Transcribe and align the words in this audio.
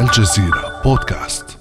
الجزيرة 0.00 0.80
بودكاست. 0.84 1.58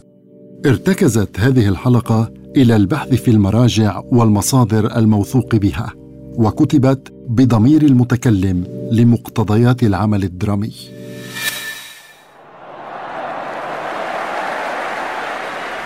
ارتكزت 0.66 1.40
هذه 1.40 1.70
الحلقة 1.70 2.34
إلى 2.56 2.76
البحث 2.76 3.14
في 3.14 3.32
المراجع 3.32 4.02
والمصادر 4.12 4.98
الموثوق 4.98 5.56
بها 5.56 5.94
وكتبت 6.38 7.14
بضمير 7.30 7.82
المتكلم 7.82 8.88
لمقتضيات 8.92 9.84
العمل 9.84 10.24
الدرامي. 10.24 10.74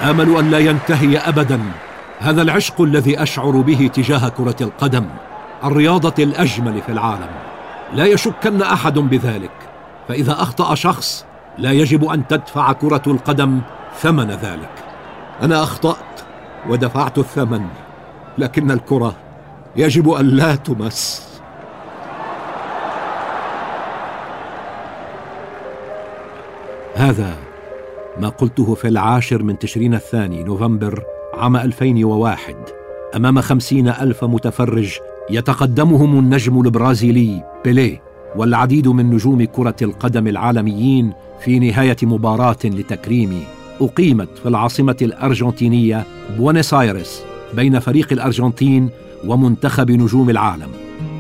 امل 0.02 0.38
أن 0.38 0.52
لا 0.52 0.60
ينتهي 0.60 1.18
ابدا. 1.18 1.62
هذا 2.20 2.42
العشق 2.42 2.82
الذي 2.82 3.24
أشعر 3.24 3.62
به 3.62 3.90
تجاه 3.94 4.30
كرة 4.30 4.58
القدم 4.62 5.06
الرياضة 5.64 6.24
الأجمل 6.24 6.82
في 6.82 6.92
العالم. 6.92 7.30
لا 7.94 8.06
يشكن 8.06 8.62
أحد 8.62 9.00
بذلك. 9.00 9.52
فإذا 10.08 10.32
أخطأ 10.32 10.76
شخص 10.76 11.29
لا 11.60 11.72
يجب 11.72 12.06
أن 12.06 12.28
تدفع 12.28 12.74
كرة 12.74 13.02
القدم 13.08 13.62
ثمن 13.98 14.32
ذلك. 14.32 14.70
أنا 15.42 15.64
أخطأت 15.64 16.22
ودفعت 16.70 17.18
الثمن 17.18 17.66
لكن 18.38 18.72
الكرة 18.72 19.16
يجب 19.76 20.10
أن 20.10 20.26
لا 20.26 20.56
تمس. 20.56 21.30
هذا 26.96 27.34
ما 28.20 28.30
قلته 28.30 28.76
في 28.76 28.88
العاشر 28.88 29.44
من 29.44 29.60
تشرين 29.60 29.94
الثاني 29.94 30.44
نوفمبر 30.44 31.04
عام 31.34 31.56
2001 31.56 32.56
أمام 33.16 33.42
خمسين 33.42 33.88
ألف 33.88 34.24
متفرج 34.24 34.98
يتقدمهم 35.30 36.20
النجم 36.20 36.62
البرازيلي 36.62 37.44
بيليه. 37.64 38.09
والعديد 38.36 38.88
من 38.88 39.10
نجوم 39.10 39.44
كرة 39.44 39.76
القدم 39.82 40.28
العالميين 40.28 41.14
في 41.40 41.60
نهاية 41.60 41.98
مباراة 42.04 42.58
لتكريمي 42.64 43.44
أقيمت 43.82 44.30
في 44.44 44.50
العاصمة 44.50 44.98
الأرجنتينية 45.02 46.06
بوينس 46.38 46.74
آيرس 46.74 47.24
بين 47.54 47.80
فريق 47.80 48.14
الأرجنتين 48.14 48.90
ومنتخب 49.26 49.92
نجوم 49.92 50.30
العالم. 50.30 50.70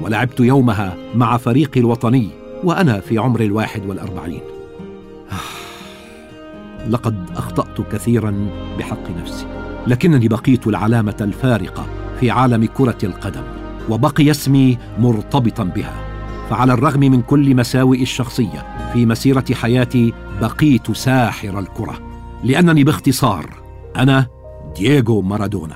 ولعبت 0.01 0.39
يومها 0.39 0.97
مع 1.15 1.37
فريقي 1.37 1.79
الوطني 1.79 2.27
وأنا 2.63 2.99
في 2.99 3.17
عمر 3.17 3.41
الواحد 3.41 3.85
والأربعين. 3.85 4.41
لقد 6.89 7.29
أخطأت 7.35 7.81
كثيرا 7.91 8.49
بحق 8.79 9.17
نفسي 9.21 9.45
لكنني 9.87 10.27
بقيت 10.27 10.67
العلامة 10.67 11.17
الفارقة 11.21 11.85
في 12.19 12.31
عالم 12.31 12.65
كرة 12.65 12.97
القدم 13.03 13.43
وبقي 13.89 14.31
اسمي 14.31 14.77
مرتبطا 14.99 15.63
بها. 15.63 16.08
فعلى 16.49 16.73
الرغم 16.73 16.99
من 16.99 17.21
كل 17.21 17.55
مساوئ 17.55 18.01
الشخصية 18.01 18.89
في 18.93 19.05
مسيرة 19.05 19.45
حياتي 19.53 20.13
بقيت 20.41 20.91
ساحر 20.91 21.59
الكرة. 21.59 21.99
لأنني 22.43 22.83
باختصار 22.83 23.49
أنا 23.95 24.27
دييغو 24.77 25.21
مارادونا. 25.21 25.75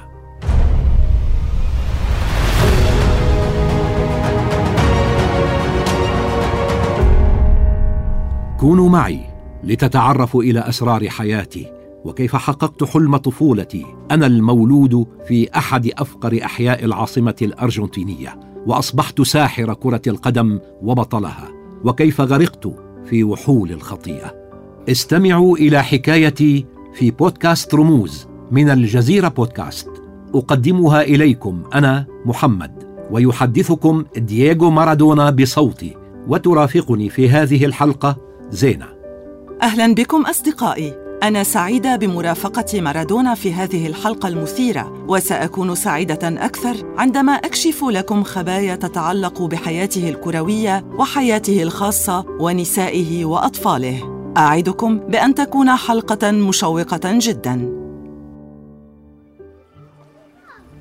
كونوا 8.60 8.90
معي 8.90 9.20
لتتعرفوا 9.64 10.44
إلى 10.44 10.60
أسرار 10.60 11.10
حياتي. 11.10 11.83
وكيف 12.06 12.36
حققت 12.36 12.84
حلم 12.84 13.18
طفولتي؟ 13.18 13.86
أنا 14.12 14.26
المولود 14.26 15.08
في 15.28 15.50
أحد 15.58 15.92
أفقر 15.98 16.40
أحياء 16.44 16.86
العاصمة 16.86 17.36
الأرجنتينية 17.42 18.40
وأصبحت 18.68 19.22
ساحر 19.22 19.73
كرة 19.73 20.02
القدم 20.08 20.60
وبطلها 20.82 21.52
وكيف 21.84 22.22
غرقت 22.22 22.68
في 23.06 23.23
وحول 23.23 23.72
الخطيئة. 23.72 24.36
استمعوا 24.90 25.58
إلى 25.58 25.84
حكايتي 25.84 26.66
في 26.94 27.12
بودكاست 27.12 27.76
رموز 27.76 28.28
من 28.52 28.70
الجزيرة 28.70 29.28
بودكاست. 29.28 29.90
أقدمها 30.36 31.02
إليكم 31.02 31.64
أنا 31.73 32.06
محمد 32.26 32.83
ويحدثكم 33.11 34.04
دييغو 34.17 34.70
مارادونا 34.70 35.30
بصوتي 35.30 35.98
وترافقني 36.27 37.10
في 37.10 37.30
هذه 37.30 37.66
الحلقة 37.66 38.17
زينة. 38.50 38.88
أهلا 39.61 39.94
بكم 39.94 40.26
أصدقائي. 40.26 41.02
أنا 41.23 41.44
سعيدة 41.44 41.95
بمرافقة 41.95 42.82
مارادونا 42.82 43.36
في 43.36 43.54
هذه 43.54 43.88
الحلقة 43.88 44.28
المثيرة 44.28 45.06
وسأكون 45.08 45.76
سعيدة 45.76 46.45
أكثر 46.45 46.94
عندما 46.98 47.32
أكشف 47.32 47.84
لكم 47.84 48.23
خبايا 48.23 48.76
تتعلق 48.76 49.42
بحياته 49.42 50.10
الكروية 50.10 50.86
وحياته 50.98 51.64
الخاصة 51.64 52.26
ونسائه 52.39 53.26
وأطفاله. 53.26 54.32
أعدكم 54.38 54.98
بأن 54.98 55.36
تكون 55.36 55.76
حلقة 55.76 56.32
مشوقة 56.32 57.02
جدا. 57.06 57.70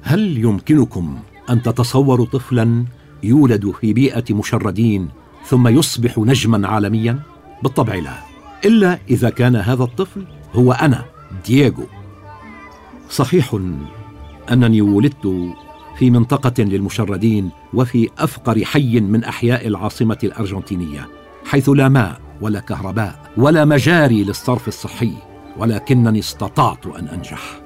هل 0.03 0.39
يمكنكم 0.39 1.19
أن 1.51 1.63
تتصوروا 1.63 2.27
طفلا 2.27 2.85
يولد 3.23 3.71
في 3.81 3.93
بيئة 3.93 4.35
مشردين 4.35 5.09
ثم 5.47 5.69
يصبح 5.69 6.19
نجما 6.19 6.69
عالميا؟ 6.69 7.21
بالطبع 7.63 7.95
لا. 7.95 8.32
إلا 8.65 8.99
إذا 9.11 9.31
كان 9.31 9.57
هذا 9.57 9.83
الطفل 9.83 10.25
هو 10.55 10.73
أنا 10.73 11.05
دييغو. 11.47 11.87
صحيح 13.11 13.59
أنني 14.53 14.83
ولدت 14.83 15.55
في 15.99 16.11
منطقة 16.11 16.63
للمشردين 16.63 17.51
وفي 17.75 18.09
أفقر 18.19 18.65
حي 18.65 19.01
من 19.01 19.25
أحياء 19.25 19.67
العاصمة 19.67 20.19
الأرجنتينية 20.25 21.09
حيث 21.45 21.69
لا 21.69 21.89
ماء 21.89 22.21
ولا 22.41 22.61
كهرباء 22.61 23.33
ولا 23.37 23.65
مجاري 23.65 24.25
للصرف 24.25 24.69
الصحي 24.69 25.13
ولكنني 25.59 26.19
استطعت 26.19 26.87
أن 26.87 27.09
أنجح. 27.09 27.61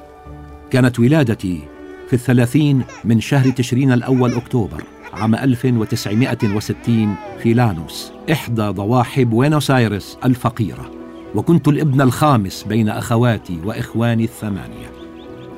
كانت 0.71 0.99
ولادتي 0.99 1.61
في 2.09 2.13
الثلاثين 2.13 2.83
من 3.05 3.21
شهر 3.21 3.51
تشرين 3.51 3.93
الأول 3.93 4.35
أكتوبر. 4.35 4.83
عام 5.17 5.35
1960 5.35 7.15
في 7.43 7.55
لانوس 7.55 8.13
إحدى 8.33 8.63
ضواحي 8.63 9.25
بوينوس 9.25 9.71
آيرس 9.71 10.19
الفقيرة 10.25 10.91
وكنت 11.35 11.69
الابن 11.69 12.01
الخامس 12.01 12.63
بين 12.63 12.89
أخواتي 12.89 13.61
وإخواني 13.65 14.25
الثمانية. 14.25 14.93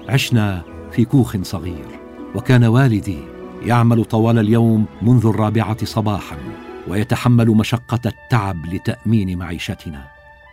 عشنا 0.08 0.62
في 0.92 1.04
كوخ 1.04 1.36
صغير 1.42 2.00
وكان 2.34 2.64
والدي 2.64 3.18
يعمل 3.62 4.04
طوال 4.04 4.38
اليوم 4.38 4.86
منذ 5.02 5.26
الرابعة 5.26 5.84
صباحا 5.84 6.36
ويتحمل 6.88 7.48
مشقة 7.48 8.00
التعب 8.06 8.66
لتأمين 8.66 9.38
معيشتنا 9.38 10.04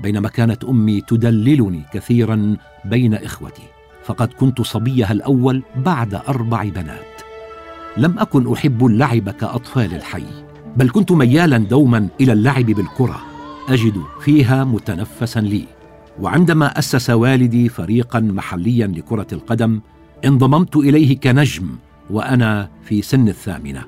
بينما 0.01 0.29
كانت 0.29 0.63
أمي 0.63 1.01
تدللني 1.01 1.81
كثيرا 1.93 2.57
بين 2.85 3.13
إخوتي 3.13 3.63
فقد 4.03 4.33
كنت 4.33 4.61
صبيها 4.61 5.11
الأول 5.11 5.63
بعد 5.75 6.13
أربع 6.13 6.63
بنات. 6.63 7.14
لم 7.97 8.19
أكن 8.19 8.53
أحب 8.53 8.85
اللعب 8.85 9.29
كأطفال 9.29 9.93
الحي 9.93 10.23
بل 10.77 10.89
كنت 10.89 11.11
ميالا 11.11 11.57
دوما 11.57 12.07
إلى 12.21 12.33
اللعب 12.33 12.65
بالكرة 12.65 13.21
أجد 13.69 14.03
فيها 14.21 14.63
متنفسا 14.63 15.39
لي. 15.39 15.65
وعندما 16.19 16.79
أسس 16.79 17.09
والدي 17.09 17.69
فريقا 17.69 18.19
محليا 18.19 18.87
لكرة 18.87 19.27
القدم 19.31 19.81
انضممت 20.25 20.75
إليه 20.75 21.19
كنجم 21.19 21.69
وأنا 22.09 22.69
في 22.83 23.01
سن 23.01 23.27
الثامنة. 23.27 23.83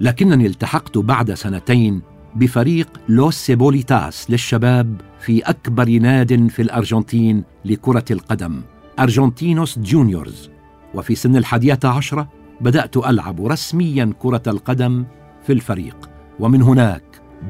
لكنني 0.00 0.46
التحقت 0.46 0.98
بعد 0.98 1.34
سنتين 1.34 2.02
بفريق 2.34 2.88
لوس 3.08 3.34
سيبوليتاس 3.34 4.30
للشباب 4.30 5.00
في 5.20 5.40
أكبر 5.40 5.88
ناد 5.88 6.48
في 6.50 6.62
الأرجنتين 6.62 7.44
لكرة 7.64 8.04
القدم 8.10 8.62
أرجنتينوس 8.98 9.78
جونيورز. 9.78 10.50
وفي 10.94 11.14
سن 11.14 11.36
الحادية 11.36 11.80
عشرة 11.84 12.28
بدأت 12.62 12.96
ألعب 12.96 13.46
رسميا 13.46 14.12
كرة 14.18 14.42
القدم 14.46 15.04
في 15.46 15.52
الفريق 15.52 16.10
ومن 16.40 16.62
هناك 16.62 17.02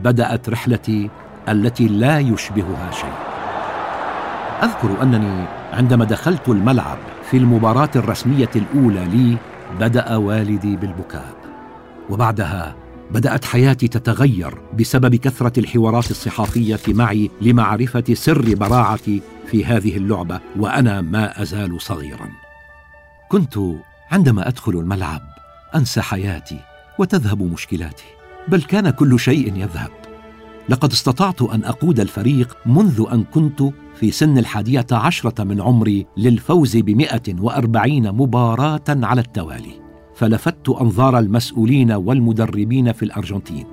بدأت 0.04 0.48
رحلتي 0.48 1.10
التي 1.48 1.88
لا 1.88 2.18
يشبهها 2.18 2.90
شيء. 2.90 3.14
أذكر 4.62 5.02
أنني 5.02 5.46
عندما 5.72 6.04
دخلت 6.04 6.48
الملعب 6.48 6.98
في 7.30 7.36
المباراة 7.36 7.90
الرسمية 7.96 8.50
الأولى 8.56 9.04
لي 9.04 9.36
بدأ 9.80 10.16
والدي 10.16 10.76
بالبكاء 10.76 11.34
وبعدها 12.10 12.76
بدأت 13.10 13.44
حياتي 13.44 13.88
تتغير 13.88 14.54
بسبب 14.78 15.14
كثرة 15.14 15.60
الحوارات 15.60 16.10
الصحافية 16.10 16.80
معي 16.88 17.30
لمعرفة 17.40 18.04
سر 18.14 18.54
براعتي 18.54 19.22
في 19.46 19.64
هذه 19.64 19.96
اللعبة 19.96 20.40
وأنا 20.56 21.00
ما 21.00 21.42
أزال 21.42 21.82
صغيرا. 21.82 22.28
كنت 23.28 23.58
عندما 24.12 24.48
أدخل 24.48 24.72
الملعب 24.72 25.22
أنسى 25.74 26.00
حياتي 26.00 26.58
وتذهب 26.98 27.42
مشكلاتي 27.42 28.04
بل 28.48 28.62
كان 28.62 28.90
كل 28.90 29.20
شيء 29.20 29.56
يذهب. 29.56 29.90
لقد 30.68 30.92
استطعت 30.92 31.42
أن 31.42 31.64
أقود 31.64 32.00
الفريق 32.00 32.56
منذ 32.66 33.04
أن 33.12 33.24
كنت 33.24 33.62
في 33.94 34.10
سن 34.10 34.38
الحادية 34.38 34.86
عشرة 34.92 35.44
من 35.44 35.60
عمري 35.60 36.06
للفوز 36.16 36.76
بمئة 36.76 37.40
وأربعين 37.40 38.12
مباراة 38.12 38.84
على 38.88 39.20
التوالي 39.20 39.80
فلفت 40.14 40.68
أنظار 40.68 41.18
المسؤولين 41.18 41.92
والمدربين 41.92 42.92
في 42.92 43.04
الأرجنتين 43.04 43.66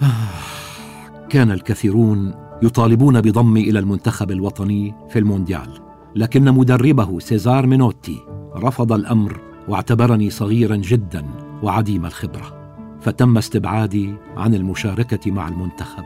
آه، 0.01 1.27
كان 1.29 1.51
الكثيرون 1.51 2.33
يطالبون 2.63 3.21
بضمي 3.21 3.61
إلى 3.61 3.79
المنتخب 3.79 4.31
الوطني 4.31 4.95
في 5.09 5.19
المونديال 5.19 5.69
لكن 6.15 6.43
مدربه 6.51 7.19
سيزار 7.19 7.67
مينوتي 7.67 8.19
رفض 8.55 8.91
الأمر 8.91 9.39
واعتبرني 9.67 10.29
صغيرا 10.29 10.75
جدا 10.75 11.25
وعديم 11.63 12.05
الخبرة 12.05 12.75
فتم 13.01 13.37
استبعادي 13.37 14.13
عن 14.37 14.53
المشاركة 14.53 15.31
مع 15.31 15.47
المنتخب 15.47 16.03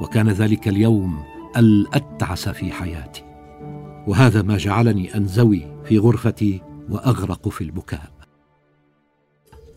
وكان 0.00 0.28
ذلك 0.28 0.68
اليوم 0.68 1.18
الأتعس 1.56 2.48
في 2.48 2.72
حياتي 2.72 3.24
وهذا 4.06 4.42
ما 4.42 4.56
جعلني 4.56 5.16
أنزوي 5.16 5.66
في 5.84 5.98
غرفتي 5.98 6.62
وأغرق 6.90 7.48
في 7.48 7.64
البكاء. 7.64 8.17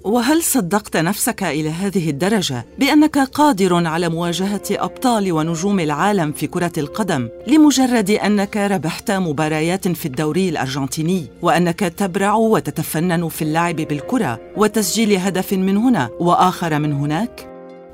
وهل 0.04 0.44
صدقت 0.44 0.98
نفسك 0.98 1.44
إلى 1.44 1.70
هذه 1.70 2.10
الدرجة 2.10 2.66
بأنك 2.80 3.18
قادر 3.18 3.88
على 3.88 4.10
مواجهة 4.10 4.62
أبطال 4.72 5.32
ونجوم 5.32 5.80
العالم 5.80 6.32
في 6.32 6.48
كرة 6.48 6.72
القدم 6.78 7.30
لمجرد 7.48 8.10
أنك 8.10 8.58
ربحت 8.58 9.12
مباريات 9.12 9.88
في 9.88 10.06
الدوري 10.06 10.50
الأرجنتيني 10.50 11.28
وأنك 11.42 11.80
تبرع 11.80 12.34
وتتفنن 12.34 13.30
في 13.30 13.42
اللعب 13.42 13.76
بالكرة 13.76 14.40
وتسجيل 14.58 15.18
هدف 15.18 15.54
من 15.54 15.78
هنا 15.78 16.10
وآخر 16.20 16.80
من 16.80 16.94
هناك؟ 16.94 17.48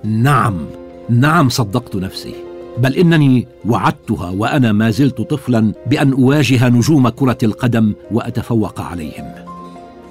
نعم 0.03 0.65
نعم 1.10 1.50
صدقت 1.50 1.95
نفسي 1.95 2.33
بل 2.77 2.95
إنني 2.95 3.48
وعدتها 3.65 4.30
وأنا 4.30 4.71
ما 4.71 4.89
زلت 4.92 5.21
طفلا 5.21 5.74
بأن 5.88 6.13
أواجه 6.13 6.69
نجوم 6.69 7.10
كرة 7.10 7.38
القدم 7.44 7.94
وأتفوق 8.12 8.81
عليهم. 8.81 9.31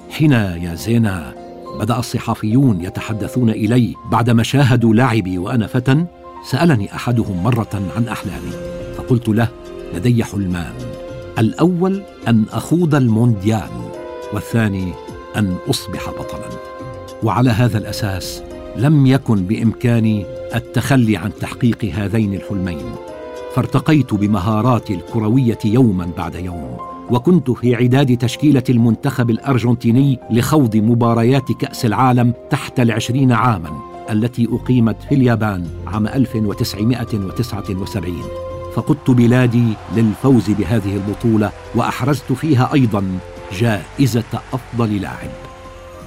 حين 0.09 0.31
يا 0.31 0.75
زينة 0.75 1.46
بدأ 1.79 1.99
الصحفيون 1.99 2.81
يتحدثون 2.81 3.49
إلي 3.49 3.95
بعدما 4.11 4.43
شاهدوا 4.43 4.93
لعبي 4.93 5.37
وأنا 5.37 5.67
فتى 5.67 6.05
سألني 6.45 6.95
أحدهم 6.95 7.43
مرة 7.43 7.81
عن 7.97 8.07
أحلامي 8.07 8.51
فقلت 8.97 9.29
له 9.29 9.47
لدي 9.93 10.23
حلمان 10.23 10.73
الأول 11.39 12.01
أن 12.27 12.45
أخوض 12.51 12.95
المونديال 12.95 13.69
والثاني 14.33 14.93
أن 15.35 15.55
أصبح 15.69 16.09
بطلا 16.09 16.49
وعلى 17.23 17.49
هذا 17.49 17.77
الأساس 17.77 18.43
لم 18.77 19.05
يكن 19.05 19.35
بإمكاني 19.35 20.25
التخلي 20.55 21.17
عن 21.17 21.31
تحقيق 21.41 21.85
هذين 21.85 22.33
الحلمين 22.33 22.95
فارتقيت 23.55 24.13
بمهاراتي 24.13 24.93
الكروية 24.93 25.57
يوما 25.65 26.09
بعد 26.17 26.35
يوم. 26.35 26.77
وكنت 27.11 27.51
في 27.51 27.75
عداد 27.75 28.17
تشكيلة 28.17 28.63
المنتخب 28.69 29.29
الأرجنتيني 29.29 30.19
لخوض 30.31 30.75
مباريات 30.75 31.51
كأس 31.51 31.85
العالم 31.85 32.33
تحت 32.49 32.79
العشرين 32.79 33.31
عاما 33.31 33.69
التي 34.09 34.47
أقيمت 34.51 34.95
في 35.09 35.15
اليابان 35.15 35.67
عام 35.87 36.07
1979 36.07 38.21
فقدت 38.75 39.11
بلادي 39.11 39.73
للفوز 39.95 40.49
بهذه 40.49 40.95
البطولة 40.95 41.51
وأحرزت 41.75 42.31
فيها 42.31 42.73
أيضا 42.73 43.19
جائزة 43.59 44.41
أفضل 44.53 45.01
لاعب. 45.01 45.29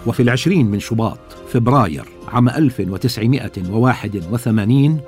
وفي 0.06 0.23
العشرين 0.23 0.67
من 0.67 0.81
شباط 0.81 1.19
فبراير 1.49 2.05
عام 2.29 2.49
1981 2.49 5.00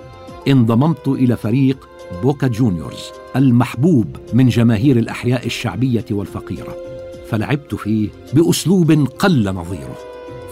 انضممت 0.49 1.09
إلى 1.09 1.37
فريق 1.37 1.89
بوكا 2.23 2.47
جونيورز. 2.47 3.22
المحبوب 3.37 4.17
من 4.33 4.49
جماهير 4.49 4.97
الأحياء 4.97 5.47
الشعبية 5.47 6.05
والفقيرة 6.11 6.77
فلعبت 7.31 7.75
فيه 7.75 8.09
بأسلوب 8.35 8.93
قل 9.19 9.55
نظيره. 9.55 9.97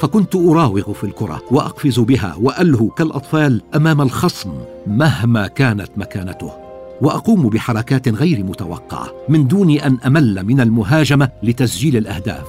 فكنت 0.01 0.37
أراوغ 0.37 0.93
في 0.93 1.05
الكرة 1.05 1.43
وأقفز 1.51 2.01
بها 2.01 2.37
وألهو 2.41 2.89
كالأطفال 2.89 3.63
أمام 3.77 4.01
الخصم 4.01 4.51
مهما 4.87 5.47
كانت 5.47 5.89
مكانته 5.97 6.53
وأقوم 7.03 7.49
بحركات 7.49 8.09
غير 8.09 8.45
متوقعة 8.45 9.09
من 9.29 9.47
دون 9.47 9.71
أن 9.71 9.99
أمل 10.07 10.45
من 10.47 10.61
المهاجمة 10.61 11.31
لتسجيل 11.43 11.97
الأهداف. 11.97 12.47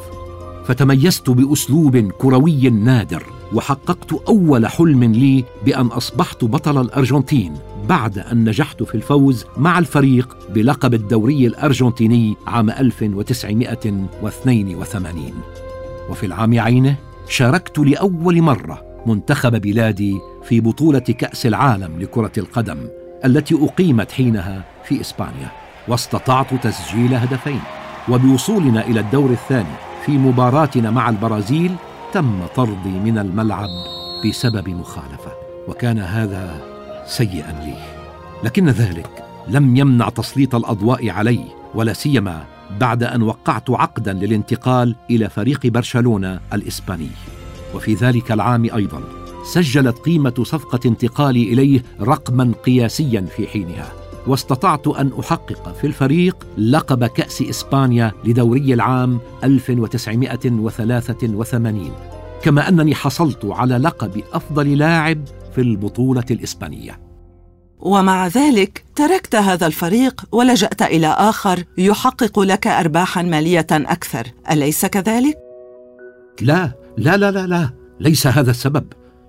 فتميزت 0.66 1.30
بأسلوب 1.30 1.98
كروي 1.98 2.70
نادر 2.70 3.24
وحققت 3.54 4.14
أول 4.28 4.68
حلم 4.68 5.04
لي 5.04 5.44
بأن 5.66 5.88
أصبحت 5.88 6.44
بطل 6.44 6.82
الأرجنتين. 6.82 7.54
بعد 7.92 8.20
أن 8.20 8.50
نجحت 8.50 8.84
في 8.84 8.96
الفوز 8.96 9.46
مع 9.58 9.80
الفريق 9.80 10.38
بلقب 10.50 10.94
الدوري 10.94 11.48
الأرجنتيني 11.48 12.36
عام 12.48 12.70
1982 12.70 15.34
وفي 16.10 16.26
العام 16.26 16.60
عينه 16.60 16.96
شاركت 17.28 17.80
لأول 17.80 18.42
مرة 18.42 18.82
منتخب 19.06 19.62
بلادي 19.62 20.20
في 20.44 20.60
بطولة 20.60 21.00
كأس 21.00 21.46
العالم 21.46 22.02
لكرة 22.02 22.32
القدم 22.38 22.78
التي 23.26 23.66
أقيمت 23.66 24.12
حينها 24.12 24.64
في 24.84 25.02
إسبانيا 25.02 25.52
واستطعت 25.88 26.54
تسجيل 26.54 27.16
هدفين. 27.16 27.62
وبوصولنا 28.10 28.88
إلى 28.88 29.00
الدور 29.00 29.30
الثاني 29.30 29.76
في 30.06 30.12
مباراتنا 30.12 30.92
مع 30.92 31.10
البرازيل 31.10 31.72
تم 32.14 32.46
طردي 32.56 32.90
من 32.90 33.18
الملعب 33.18 33.70
بسبب 34.26 34.70
مخالفة. 34.70 35.32
وكان 35.68 36.00
هذا 36.00 36.71
سيئا 37.06 37.66
لي. 37.66 37.74
لكن 38.44 38.70
ذلك 38.70 39.24
لم 39.48 39.78
يمنع 39.78 40.10
تسليط 40.10 40.56
الأضواء 40.56 41.10
علي 41.10 41.40
ولا 41.76 41.94
سيما 41.94 42.44
بعد 42.80 43.04
أن 43.04 43.22
وقعت 43.22 43.70
عقدا 43.70 44.14
للانتقال 44.14 44.96
إلى 45.10 45.30
فريق 45.30 45.68
برشلونة 45.68 46.40
الإسباني. 46.54 47.10
وفي 47.76 47.94
ذلك 47.94 48.32
العام 48.32 48.70
أيضا 48.76 49.04
سجلت 49.44 49.98
قيمة 49.98 50.44
صفقة 50.44 50.80
انتقالي 50.86 51.54
إليه 51.54 51.84
رقما 52.02 52.54
قياسيا 52.66 53.22
في 53.22 53.48
حينها. 53.48 53.92
واستطعت 54.28 54.88
أن 54.88 55.12
أحقق 55.20 55.76
في 55.82 55.88
الفريق 55.88 56.48
لقب 56.58 57.06
كأس 57.06 57.42
إسبانيا 57.42 58.12
لدوري 58.26 58.74
العام 58.74 59.20
1983 59.44 61.92
كما 62.44 62.70
أنني 62.70 62.96
حصلت 62.96 63.46
على 63.46 63.78
لقب 63.78 64.24
أفضل 64.34 64.78
لاعب 64.78 65.24
في 65.52 65.62
البطولة 65.62 66.26
الإسبانية. 66.32 67.00
ومع 67.80 68.28
ذلك 68.28 68.86
تركت 68.96 69.36
هذا 69.36 69.68
الفريق 69.68 70.26
ولجأت 70.32 70.82
إلى 70.82 71.08
آخر 71.08 71.64
يحقق 71.78 72.40
لك 72.40 72.68
ارباحا 72.68 73.22
مالية 73.22 73.68
أكثر. 73.72 74.28
أليس 74.52 74.86
كذلك؟ 74.86 75.38
لا 76.42 76.72
لا 76.98 77.18
لا 77.18 77.32
لا 77.32 77.48
لا. 77.48 77.70
ليس 78.00 78.28
هذا 78.28 78.52
السبب. 78.52 78.86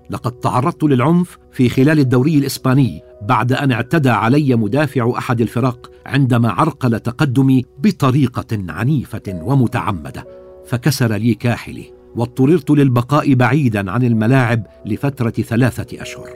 لقد 0.09 0.31
تعرضت 0.31 0.83
للعنف 0.83 1.37
في 1.51 1.69
خلال 1.69 1.99
الدوري 1.99 2.37
الإسباني 2.37 3.01
بعد 3.21 3.53
أن 3.53 3.71
اعتدى 3.71 4.09
علي 4.09 4.55
مدافع 4.55 5.13
أحد 5.17 5.41
الفرق 5.41 5.91
عندما 6.05 6.51
عرقل 6.51 6.99
تقدمي 6.99 7.65
بطريقة 7.79 8.57
عنيفة 8.69 9.21
ومتعمدة 9.27 10.27
فكسر 10.65 11.15
لي 11.15 11.33
كاحلي. 11.33 11.92
واضطررت 12.15 12.71
للبقاء 12.71 13.33
بعيدا 13.33 13.91
عن 13.91 14.03
الملاعب 14.03 14.67
لفترة 14.85 15.29
ثلاثة 15.29 16.01
أشهر 16.01 16.29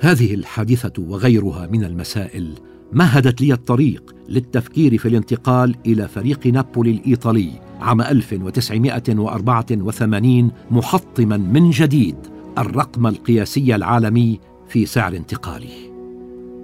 هذه 0.00 0.34
الحادثة 0.34 1.02
وغيرها 1.02 1.66
من 1.66 1.84
المسائل 1.84 2.54
مهدت 2.92 3.40
لي 3.40 3.52
الطريق 3.52 4.14
للتفكير 4.28 4.98
في 4.98 5.08
الانتقال 5.08 5.76
إلى 5.86 6.08
فريق 6.08 6.46
نابولي 6.46 6.90
الإيطالي 6.90 7.50
عام 7.80 8.00
1984 8.00 10.50
محطما 10.70 11.36
من 11.36 11.70
جديد 11.70 12.16
الرقم 12.58 13.06
القياسي 13.06 13.74
العالمي 13.74 14.40
في 14.68 14.86
سعر 14.86 15.16
انتقالي. 15.16 15.90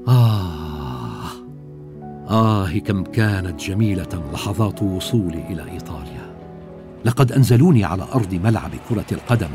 آه 0.08 1.26
آه 2.28 2.78
كم 2.78 3.02
كانت 3.02 3.60
جميلة 3.60 4.30
لحظات 4.32 4.82
وصولي 4.82 5.44
إلى 5.50 5.72
إيطاليا. 5.72 6.15
لقد 7.06 7.32
أنزلوني 7.32 7.84
على 7.84 8.06
أرض 8.14 8.34
ملعب 8.34 8.70
كرة 8.88 9.06
القدم. 9.12 9.48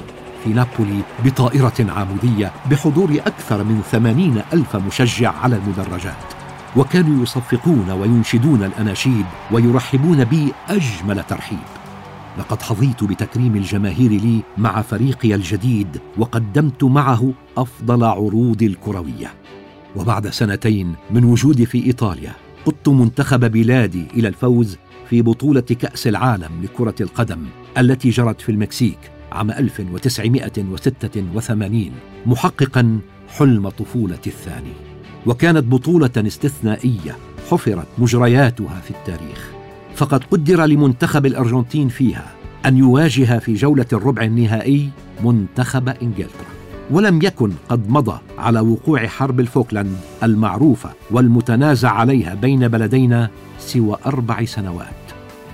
في 0.43 0.49
نابولي 0.49 1.01
بطائرة 1.25 1.73
عمودية 1.79 2.51
بحضور 2.71 3.11
أكثر 3.25 3.63
من 3.63 3.81
ثمانين 3.91 4.41
ألف 4.53 4.75
مشجع 4.75 5.31
على 5.31 5.55
المدرجات. 5.55 6.33
وكانوا 6.75 7.23
يصفقون 7.23 7.91
وينشدون 7.91 8.63
الأناشيد 8.63 9.25
ويرحبون 9.51 10.23
بي 10.23 10.53
أجمل 10.69 11.23
ترحيب. 11.23 11.59
لقد 12.37 12.61
حظيت 12.61 13.03
بتكريم 13.03 13.55
الجماهير 13.55 14.11
لي 14.11 14.41
مع 14.57 14.81
فريقي 14.81 15.35
الجديد 15.35 16.01
وقدمت 16.17 16.83
معه 16.83 17.33
أفضل 17.57 18.03
عروض 18.03 18.63
الكروية. 18.63 19.33
وبعد 19.95 20.29
سنتين 20.29 20.95
من 21.11 21.23
وجودي 21.23 21.65
في 21.65 21.85
إيطاليا 21.85 22.31
قدت 22.65 22.89
منتخب 22.89 23.51
بلادي 23.51 24.07
إلى 24.13 24.27
الفوز 24.27 24.77
في 25.11 25.21
بطولة 25.21 25.61
كأس 25.61 26.07
العالم 26.07 26.63
لكرة 26.63 26.95
القدم 27.01 27.39
التي 27.77 28.09
جرت 28.09 28.41
في 28.41 28.51
المكسيك 28.51 28.97
عام 29.31 29.51
1986 29.51 31.91
محققا 32.25 32.99
حلم 33.27 33.69
طفولتي 33.69 34.29
الثاني. 34.29 34.73
وكانت 35.25 35.63
بطولة 35.63 36.09
استثنائية 36.17 37.17
حفرت 37.49 37.87
مجرياتها 37.97 38.81
في 38.81 38.91
التاريخ. 38.91 39.51
فقد 39.95 40.23
قدر 40.23 40.65
لمنتخب 40.65 41.25
الأرجنتين 41.25 41.87
فيها 41.87 42.31
أن 42.65 42.77
يواجه 42.77 43.39
في 43.39 43.53
جولة 43.53 43.87
الربع 43.93 44.23
النهائي 44.23 44.89
منتخب 45.23 45.89
إنجلترا. 45.89 46.51
ولم 46.91 47.19
يكن 47.23 47.51
قد 47.69 47.89
مضى 47.89 48.19
على 48.37 48.59
وقوع 48.59 49.07
حرب 49.07 49.39
الفوكلاند 49.39 49.97
المعروفة 50.23 50.89
والمتنازع 51.11 51.91
عليها 51.91 52.33
بين 52.33 52.67
بلدينا 52.67 53.29
سوى 53.59 53.97
أربع 54.05 54.45
سنوات. 54.45 55.00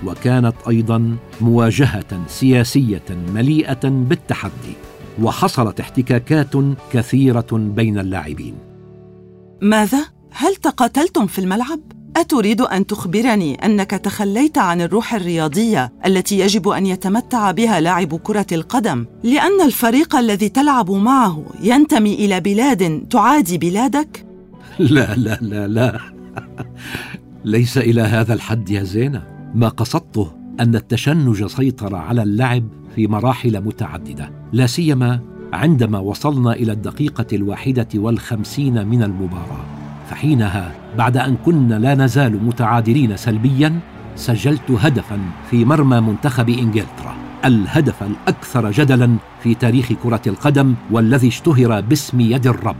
وكانت 0.06 0.54
أيضا 0.68 1.16
مواجهة 1.40 2.26
سياسية 2.26 3.04
مليئة 3.34 3.88
بالتحدي 3.88 4.74
وحصلت 5.22 5.80
احتكاكات 5.80 6.54
كثيرة 6.92 7.46
بين 7.52 7.98
اللاعبين. 7.98 8.54
ماذا؟ 9.62 10.06
هل 10.30 10.56
تقاتلتم 10.56 11.26
في 11.26 11.38
الملعب؟ 11.38 11.80
أتريد 12.16 12.60
أن 12.60 12.86
تخبرني 12.86 13.54
أنك 13.54 13.90
تخليت 13.90 14.58
عن 14.58 14.80
الروح 14.80 15.14
الرياضية 15.14 15.92
التي 16.06 16.38
يجب 16.38 16.68
أن 16.68 16.86
يتمتع 16.86 17.50
بها 17.50 17.80
لاعب 17.80 18.14
كرة 18.16 18.46
القدم 18.52 19.06
لأن 19.22 19.60
الفريق 19.64 20.16
الذي 20.16 20.48
تلعب 20.48 20.90
معه 20.90 21.44
ينتمي 21.62 22.14
إلى 22.14 22.40
بلاد 22.40 23.08
تعادي 23.10 23.58
بلادك؟ 23.58 24.26
لا 24.78 25.14
لا 25.14 25.38
لا 25.40 25.68
لا. 25.68 26.00
ليس 27.44 27.78
إلى 27.78 28.02
هذا 28.02 28.34
الحد 28.34 28.70
يا 28.70 28.82
زينه 28.82 29.37
ما 29.54 29.68
قصدته 29.68 30.32
أن 30.60 30.74
التشنج 30.74 31.46
سيطر 31.46 31.96
على 31.96 32.22
اللعب 32.22 32.64
في 32.94 33.06
مراحل 33.06 33.60
متعددة 33.60 34.30
لا 34.52 34.66
سيما 34.66 35.20
عندما 35.52 35.98
وصلنا 35.98 36.52
إلى 36.52 36.72
الدقيقة 36.72 37.26
الواحدة 37.32 37.88
والخمسين 37.94 38.86
من 38.86 39.02
المباراة. 39.02 39.64
فحينها 40.10 40.74
بعد 40.98 41.16
أن 41.16 41.36
كنا 41.36 41.74
لا 41.74 41.94
نزال 41.94 42.44
متعادلين 42.44 43.16
سلبيا 43.16 43.80
سجلت 44.16 44.70
هدفا 44.70 45.18
في 45.50 45.64
مرمى 45.64 46.00
منتخب 46.00 46.48
إنجلترا. 46.48 47.16
الهدف 47.44 48.02
الأكثر 48.02 48.70
جدلا 48.70 49.16
في 49.42 49.54
تاريخ 49.54 49.92
كرة 50.02 50.22
القدم 50.26 50.74
والذي 50.90 51.28
اشتهر 51.28 51.80
باسم 51.80 52.20
يد 52.20 52.46
الرب 52.46 52.76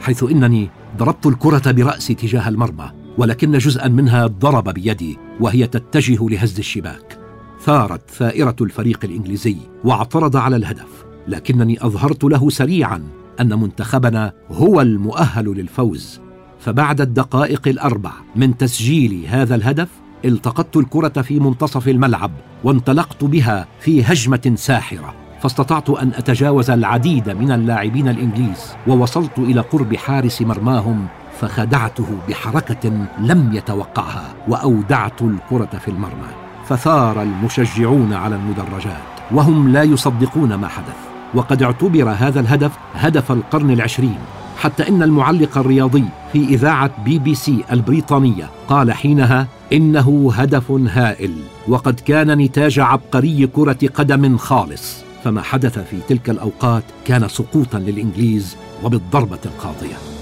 حيث 0.00 0.22
إنني 0.22 0.68
ضربت 0.98 1.26
الكرة 1.26 1.70
برأسي 1.70 2.14
تجاه 2.14 2.48
المرمى. 2.48 3.03
ولكن 3.18 3.58
جزءا 3.58 3.88
منها 3.88 4.26
ضرب 4.26 4.68
بيدي 4.68 5.18
وهي 5.40 5.66
تتجه 5.66 6.28
لهز 6.28 6.58
الشباك. 6.58 7.18
ثارت 7.60 8.10
ثائرة 8.10 8.56
الفريق 8.60 9.00
الإنجليزي 9.04 9.56
واعترض 9.84 10.36
على 10.36 10.56
الهدف 10.56 11.04
لكنني 11.28 11.86
أظهرت 11.86 12.24
له 12.24 12.50
سريعا 12.50 13.02
أن 13.40 13.60
منتخبنا 13.60 14.32
هو 14.50 14.80
المؤهل 14.80 15.44
للفوز. 15.44 16.20
فبعد 16.60 17.00
الدقائق 17.00 17.68
الأربع 17.68 18.12
من 18.36 18.56
تسجيل 18.56 19.24
هذا 19.28 19.54
الهدف 19.54 19.88
التقطت 20.24 20.76
الكرة 20.76 21.22
في 21.22 21.40
منتصف 21.40 21.88
الملعب 21.88 22.30
وانطلقت 22.64 23.24
بها 23.24 23.68
في 23.80 24.02
هجمة 24.02 24.52
ساحرة. 24.56 25.14
فاستطعت 25.40 25.90
أن 25.90 26.12
أتجاوز 26.14 26.70
العديد 26.70 27.30
من 27.30 27.52
اللاعبين 27.52 28.08
الإنجليز 28.08 28.58
ووصلت 28.86 29.38
إلى 29.38 29.60
قرب 29.60 29.96
حارس 29.96 30.42
مرماهم 30.42 31.06
فخدعته 31.40 32.06
بحركة 32.28 32.90
لم 33.20 33.50
يتوقعها 33.52 34.34
وأودعت 34.48 35.22
الكرة 35.22 35.78
في 35.78 35.88
المرمى 35.88 36.28
فثار 36.68 37.22
المشجعون 37.22 38.12
على 38.12 38.36
المدرجات 38.36 39.14
وهم 39.30 39.68
لا 39.68 39.82
يصدقون 39.82 40.54
ما 40.54 40.68
حدث. 40.68 40.96
وقد 41.34 41.62
اعتبر 41.62 42.10
هذا 42.10 42.40
الهدف 42.40 42.72
هدف 42.94 43.32
القرن 43.32 43.70
العشرين 43.70 44.18
حتى 44.58 44.88
إن 44.88 45.02
المعلق 45.02 45.58
الرياضي 45.58 46.04
في 46.32 46.44
إذاعة 46.44 46.90
بي 47.04 47.18
بي 47.18 47.34
سي 47.34 47.64
البريطانية 47.72 48.50
قال 48.68 48.92
حينها 48.92 49.46
إنه 49.72 50.32
هدف 50.34 50.70
هائل 50.70 51.34
وقد 51.68 52.00
كان 52.00 52.38
نتاج 52.38 52.80
عبقري 52.80 53.46
كرة 53.46 53.78
قدم 53.94 54.36
خالص. 54.36 55.04
فما 55.24 55.42
حدث 55.42 55.78
في 55.78 55.96
تلك 56.08 56.30
الأوقات 56.30 56.84
كان 57.04 57.28
سقوطا 57.28 57.78
للإنجليز 57.78 58.56
وبالضربة 58.84 59.38
القاضية. 59.46 60.13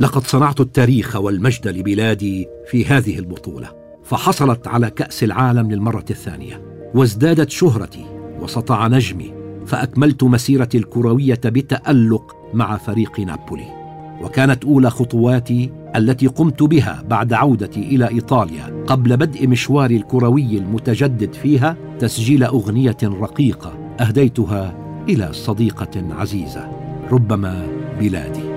لقد 0.00 0.26
صنعت 0.26 0.60
التاريخ 0.60 1.16
والمجد 1.16 1.68
لبلادي 1.68 2.46
في 2.70 2.84
هذه 2.84 3.18
البطولة 3.18 3.68
فحصلت 4.04 4.68
على 4.68 4.90
كأس 4.90 5.24
العالم 5.24 5.70
للمرة 5.70 6.04
الثانية 6.10 6.62
وازدادت 6.94 7.50
شهرتي 7.50 8.06
وسطع 8.40 8.86
نجمي 8.86 9.32
فأكملت 9.66 10.24
مسيرتي 10.24 10.78
الكروية 10.78 11.40
بتألق 11.44 12.36
مع 12.54 12.76
فريق 12.76 13.20
نابولي. 13.20 13.78
وكانت 14.22 14.64
أولى 14.64 14.90
خطواتي 14.90 15.70
التي 15.96 16.26
قمت 16.26 16.62
بها 16.62 17.04
بعد 17.08 17.32
عودتي 17.32 17.80
إلى 17.80 18.08
إيطاليا 18.08 18.84
قبل 18.86 19.16
بدء 19.16 19.46
مشواري 19.46 19.96
الكروي 19.96 20.58
المتجدد 20.58 21.32
فيها 21.32 21.76
تسجيل 21.98 22.44
أغنية 22.44 22.96
رقيقة 23.04 23.72
أهديتها 24.00 24.74
إلى 25.08 25.32
صديقة 25.32 26.14
عزيزة 26.14 26.68
ربما 27.10 27.66
بلادي. 28.00 28.47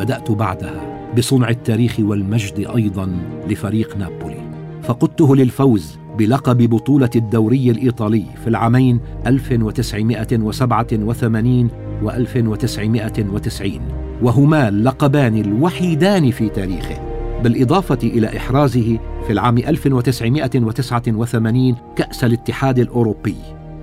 بدأت 0.00 0.30
بعدها 0.30 1.00
بصنع 1.18 1.48
التاريخ 1.48 1.96
والمجد 2.00 2.66
أيضا 2.76 3.12
لفريق 3.48 3.96
نابولي. 3.96 4.50
فقدته 4.82 5.36
للفوز 5.36 5.98
بلقب 6.18 6.70
بطولة 6.70 7.10
الدوري 7.16 7.70
الإيطالي 7.70 8.24
في 8.42 8.50
العامين 8.50 9.00
1987 9.26 11.70
و 12.02 12.10
1990 12.10 13.80
وهما 14.22 14.68
اللقبان 14.68 15.40
الوحيدان 15.40 16.30
في 16.30 16.48
تاريخه 16.48 17.10
بالإضافة 17.42 17.98
إلى 18.02 18.36
إحرازه 18.36 18.98
في 19.26 19.32
العام 19.32 19.58
1989 19.58 21.76
كأس 21.96 22.24
الاتحاد 22.24 22.78
الأوروبي. 22.78 23.36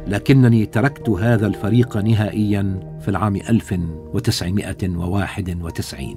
لكنني 0.08 0.66
تركت 0.66 1.10
هذا 1.10 1.48
الفريق 1.48 1.98
نهائيا 1.98 2.80
في 3.02 3.08
العام 3.08 3.36
1991 3.36 6.16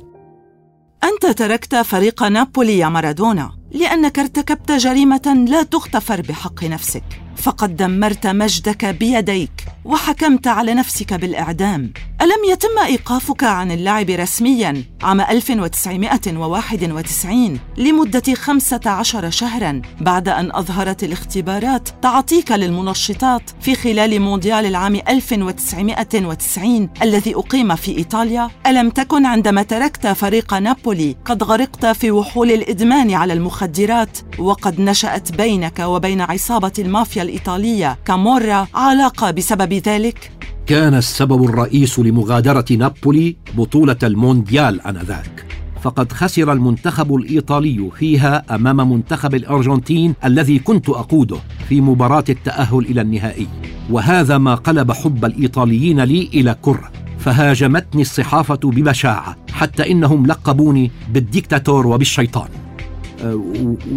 أنت 1.04 1.26
تركت 1.38 1.76
فريق 1.76 2.22
نابولي 2.22 2.78
يا 2.78 2.88
مارادونا 2.88 3.52
لأنك 3.72 4.18
ارتكبت 4.18 4.72
جريمة 4.72 5.46
لا 5.48 5.62
تغتفر 5.62 6.20
بحق 6.20 6.64
نفسك. 6.64 7.04
فقد 7.36 7.76
دمرت 7.76 8.26
مجدك 8.26 8.84
بيديك 8.84 9.50
وحكمت 9.84 10.46
على 10.46 10.74
نفسك 10.74 11.14
بالإعدام. 11.14 11.92
ألم 12.22 12.52
يتم 12.52 12.78
إيقافك 12.86 13.44
عن 13.44 13.70
اللعب 13.70 14.10
رسمياً 14.10 14.84
عام 15.02 15.20
1991 15.20 17.60
لمدة 17.76 18.34
15 18.34 19.30
شهراً 19.30 19.82
بعد 20.00 20.28
أن 20.28 20.50
أظهرت 20.54 21.04
الاختبارات 21.04 21.88
تعطيك 22.02 22.52
للمنشطات 22.52 23.42
في 23.60 23.74
خلال 23.74 24.20
مونديال 24.20 24.66
العام 24.66 25.00
1990 25.08 26.88
الذي 27.02 27.34
أقيم 27.34 27.76
في 27.76 27.98
إيطاليا؟ 27.98 28.50
ألم 28.66 28.90
تكن 28.90 29.26
عندما 29.26 29.62
تركت 29.62 30.06
فريق 30.06 30.54
نابولي 30.54 31.16
قد 31.24 31.42
غرقت 31.42 31.86
في 31.86 32.10
وحول 32.10 32.50
الإدمان 32.50 33.10
على 33.10 33.32
المخدرات 33.32 34.18
وقد 34.38 34.80
نشأت 34.80 35.32
بينك 35.32 35.78
وبين 35.78 36.20
عصابة 36.20 36.72
المافيا 36.78 37.22
الإيطالية 37.22 37.98
كامورا 38.04 38.66
علاقة 38.74 39.30
بسبب 39.30 39.72
ذلك؟ 39.72 40.32
كان 40.70 40.94
السبب 40.94 41.44
الرئيس 41.44 41.98
لمغادرة 41.98 42.64
نابولي 42.70 43.36
بطولة 43.54 43.96
المونديال 44.02 44.80
آنذاك. 44.80 45.46
فقد 45.82 46.12
خسر 46.12 46.52
المنتخب 46.52 47.14
الإيطالي 47.14 47.90
فيها 47.98 48.54
أمام 48.54 48.92
منتخب 48.92 49.34
الأرجنتين 49.34 50.14
الذي 50.24 50.58
كنت 50.58 50.88
أقوده 50.88 51.36
في 51.68 51.80
مباراة 51.80 52.24
التأهل 52.28 52.78
إلى 52.78 53.00
النهائي. 53.00 53.46
وهذا 53.90 54.38
ما 54.38 54.54
قلب 54.54 54.92
حب 54.92 55.24
الإيطاليين 55.24 56.00
لي 56.00 56.30
إلى 56.34 56.56
كرة. 56.62 56.90
فهاجمتني 57.18 58.02
الصحافة 58.02 58.60
ببشاعة 58.64 59.36
حتى 59.52 59.90
إنهم 59.90 60.26
لقبوني 60.26 60.90
بالديكتاتور 61.12 61.86
وبالشيطان. 61.86 62.48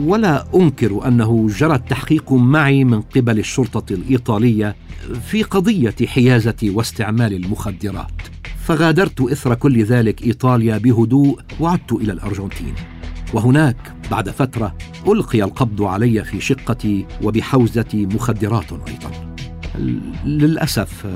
ولا 0.06 0.46
أنكر 0.56 1.08
أنه 1.08 1.48
جرى 1.48 1.76
التحقيق 1.76 2.34
معي 2.34 2.84
من 2.84 3.02
قبل 3.02 3.40
الشرطة 3.40 3.94
الإيطالية 3.94 4.76
في 5.28 5.44
قضية 5.44 5.96
حيازة 6.06 6.56
واستعمال 6.64 7.34
المخدرات. 7.34 8.22
فغادرت 8.66 9.22
إثر 9.22 9.56
كل 9.56 9.84
ذلك 9.84 10.24
إيطاليا 10.24 10.78
بهدوء 10.78 11.40
وعدت 11.60 11.92
إلى 11.92 12.14
الأرجنتين. 12.14 12.74
وهناك 13.34 13.96
بعد 14.12 14.30
فترة 14.30 14.76
ألقي 15.08 15.44
القبض 15.44 15.82
علي 15.82 16.24
في 16.24 16.42
شقتي 16.42 17.06
وبحوزة 17.24 17.86
مخدرات 17.94 18.72
أيضا. 18.72 19.36
للأسف 20.26 21.08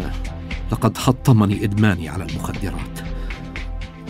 لقد 0.71 0.97
حطمني 0.97 1.63
إدماني 1.63 2.09
على 2.09 2.25
المخدرات. 2.25 3.16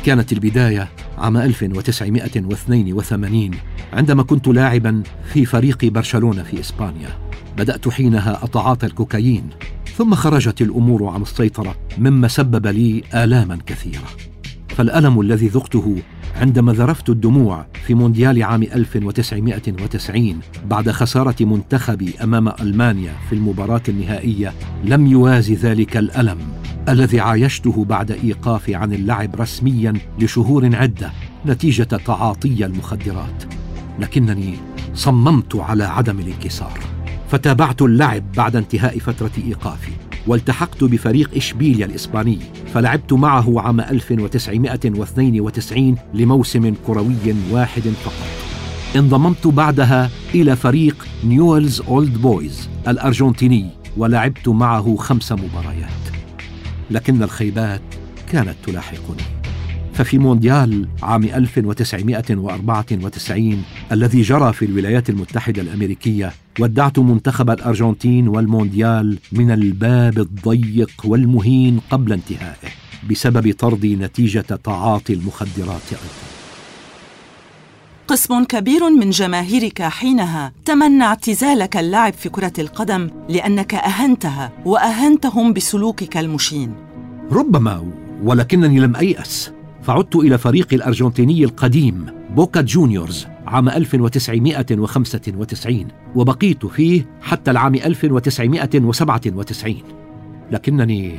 كانت 0.07 0.33
البداية 0.33 0.89
عام 1.17 1.37
1982 1.37 3.51
عندما 3.93 4.23
كنت 4.23 4.47
لاعبا 4.47 5.03
في 5.33 5.45
فريق 5.45 5.85
برشلونة 5.85 6.43
في 6.43 6.59
إسبانيا. 6.59 7.09
بدأت 7.57 7.89
حينها 7.89 8.43
أتعاطى 8.43 8.85
الكوكايين 8.85 9.49
ثم 9.97 10.15
خرجت 10.15 10.61
الأمور 10.61 11.05
عن 11.05 11.21
السيطرة 11.21 11.75
مما 11.97 12.27
سبب 12.27 12.67
لي 12.67 13.03
آلاما 13.15 13.57
كثيرة. 13.65 14.07
فالألم 14.69 15.21
الذي 15.21 15.47
ذقته 15.47 15.97
عندما 16.35 16.73
ذرفت 16.73 17.09
الدموع 17.09 17.65
في 17.85 17.93
مونديال 17.93 18.43
عام 18.43 18.63
1990 18.63 20.39
بعد 20.65 20.91
خسارة 20.91 21.35
منتخبي 21.39 22.13
أمام 22.23 22.47
ألمانيا 22.47 23.13
في 23.29 23.35
المباراة 23.35 23.81
النهائية 23.89 24.53
لم 24.83 25.07
يوازي 25.07 25.55
ذلك 25.55 25.97
الألم 25.97 26.37
الذي 26.89 27.19
عايشته 27.19 27.85
بعد 27.85 28.11
إيقافي 28.11 28.75
عن 28.75 28.93
اللعب 28.93 29.35
رسميا 29.41 29.93
لشهور 30.19 30.75
عدة 30.75 31.11
نتيجة 31.45 31.83
تعاطي 31.83 32.65
المخدرات. 32.65 33.43
لكنني 33.99 34.53
صممت 34.93 35.55
على 35.55 35.83
عدم 35.83 36.19
الانكسار 36.19 36.79
فتابعت 37.29 37.81
اللعب 37.81 38.31
بعد 38.31 38.55
انتهاء 38.55 38.99
فترة 38.99 39.31
إيقافي. 39.37 40.06
والتحقت 40.27 40.83
بفريق 40.83 41.29
إشبيليا 41.35 41.85
الإسباني 41.85 42.39
فلعبت 42.73 43.13
معه 43.13 43.61
عام 43.61 43.81
1992 43.81 45.95
لموسم 46.13 46.73
كروي 46.87 47.15
واحد 47.51 47.81
فقط. 47.81 48.27
انضممت 48.95 49.47
بعدها 49.47 50.09
إلى 50.35 50.55
فريق 50.55 51.07
نيولز 51.25 51.81
أولد 51.81 52.17
بويز 52.17 52.69
الأرجنتيني 52.87 53.69
ولعبت 53.97 54.47
معه 54.47 54.95
خمس 54.95 55.31
مباريات. 55.31 55.89
لكن 56.91 57.23
الخيبات 57.23 57.81
كانت 58.31 58.55
تلاحقني. 58.65 59.23
ففي 59.93 60.17
مونديال 60.17 60.87
عام 61.03 61.23
1994 61.23 63.63
الذي 63.91 64.21
جرى 64.21 64.53
في 64.53 64.65
الولايات 64.65 65.09
المتحدة 65.09 65.61
الأمريكية 65.61 66.33
ودعت 66.59 66.99
منتخب 66.99 67.49
الأرجنتين 67.49 68.27
والمونديال 68.27 69.19
من 69.31 69.51
الباب 69.51 70.19
الضيق 70.19 70.91
والمهين 71.05 71.79
قبل 71.89 72.13
انتهائه 72.13 72.69
بسبب 73.09 73.53
طردي 73.53 73.95
نتيجة 73.95 74.45
تعاطي 74.63 75.13
المخدرات 75.13 75.81
أيضا. 75.91 76.27
قسم 78.07 78.43
كبير 78.43 78.89
من 78.89 79.09
جماهيرك 79.09 79.81
حينها 79.81 80.51
تمنى 80.65 81.03
اعتزالك 81.03 81.77
اللعب 81.77 82.13
في 82.13 82.29
كرة 82.29 82.53
القدم 82.59 83.09
لأنك 83.29 83.73
أهنتها 83.75 84.51
وأهنتهم 84.65 85.53
بسلوكك 85.53 86.17
المشين. 86.17 86.73
ربما 87.31 87.91
ولكنني 88.23 88.79
لم 88.79 88.95
أيأس. 88.95 89.51
فعدت 89.87 90.15
إلى 90.15 90.37
فريق 90.37 90.73
الأرجنتيني 90.73 91.43
القديم 91.43 92.05
بوكا 92.35 92.61
جونيورز 92.61 93.27
عام 93.45 93.69
1995 93.69 95.87
وبقيت 96.15 96.65
فيه 96.65 97.05
حتى 97.21 97.51
العام 97.51 97.75
1997 97.75 99.75
لكنني 100.51 101.15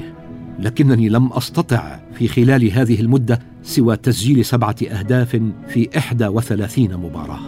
لكنني 0.59 1.09
لم 1.09 1.33
أستطع 1.33 2.01
في 2.15 2.29
خلال 2.29 2.73
هذه 2.73 3.01
المدة 3.01 3.41
سوى 3.63 3.97
تسجيل 3.97 4.45
سبعة 4.45 4.77
أهداف 4.91 5.43
في 5.69 5.89
31 5.97 6.97
مباراة. 6.97 7.41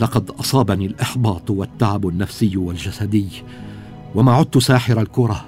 لقد 0.00 0.30
أصابني 0.30 0.86
الإحباط 0.86 1.50
والتعب 1.50 2.08
النفسي 2.08 2.56
والجسدي 2.56 3.28
وما 4.14 4.32
عدت 4.32 4.58
ساحر 4.58 5.00
الكرة 5.00 5.44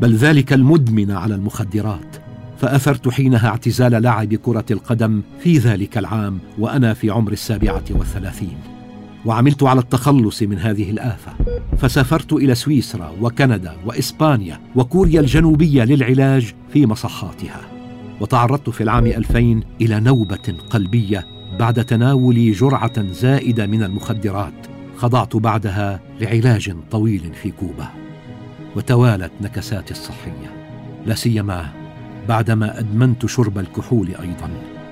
بل 0.00 0.14
ذلك 0.14 0.52
المدمن 0.52 1.10
على 1.10 1.34
المخدرات. 1.34 2.25
فأثرت 2.58 3.08
حينها 3.08 3.48
اعتزال 3.48 4.02
لعب 4.02 4.34
كرة 4.34 4.64
القدم 4.70 5.22
في 5.40 5.58
ذلك 5.58 5.98
العام 5.98 6.38
وأنا 6.58 6.94
في 6.94 7.10
عمر 7.10 7.32
السابعة 7.32 7.84
والثلاثين. 7.90 8.58
وعملت 9.24 9.62
على 9.62 9.80
التخلص 9.80 10.42
من 10.42 10.58
هذه 10.58 10.90
الآفة. 10.90 11.32
فسافرت 11.78 12.32
إلى 12.32 12.54
سويسرا 12.54 13.12
وكندا 13.20 13.76
وإسبانيا 13.86 14.60
وكوريا 14.76 15.20
الجنوبية 15.20 15.84
للعلاج 15.84 16.54
في 16.72 16.86
مصحاتها. 16.86 17.60
وتعرضت 18.20 18.70
في 18.70 18.82
العام 18.82 19.06
2000 19.06 19.62
إلى 19.80 20.00
نوبة 20.00 20.54
قلبية 20.70 21.26
بعد 21.58 21.84
تناول 21.84 22.52
جرعة 22.52 23.12
زائدة 23.12 23.66
من 23.66 23.82
المخدرات 23.82 24.66
خضعت 24.96 25.36
بعدها 25.36 26.00
لعلاج 26.20 26.74
طويل 26.90 27.30
في 27.42 27.50
كوبا. 27.50 27.88
وتوالت 28.76 29.32
نكساتي 29.40 29.90
الصحية. 29.90 30.56
لا 31.06 31.14
سيما 31.14 31.85
بعدما 32.28 32.78
أدمنت 32.78 33.26
شرب 33.26 33.58
الكحول 33.58 34.08
أيضا 34.08 34.50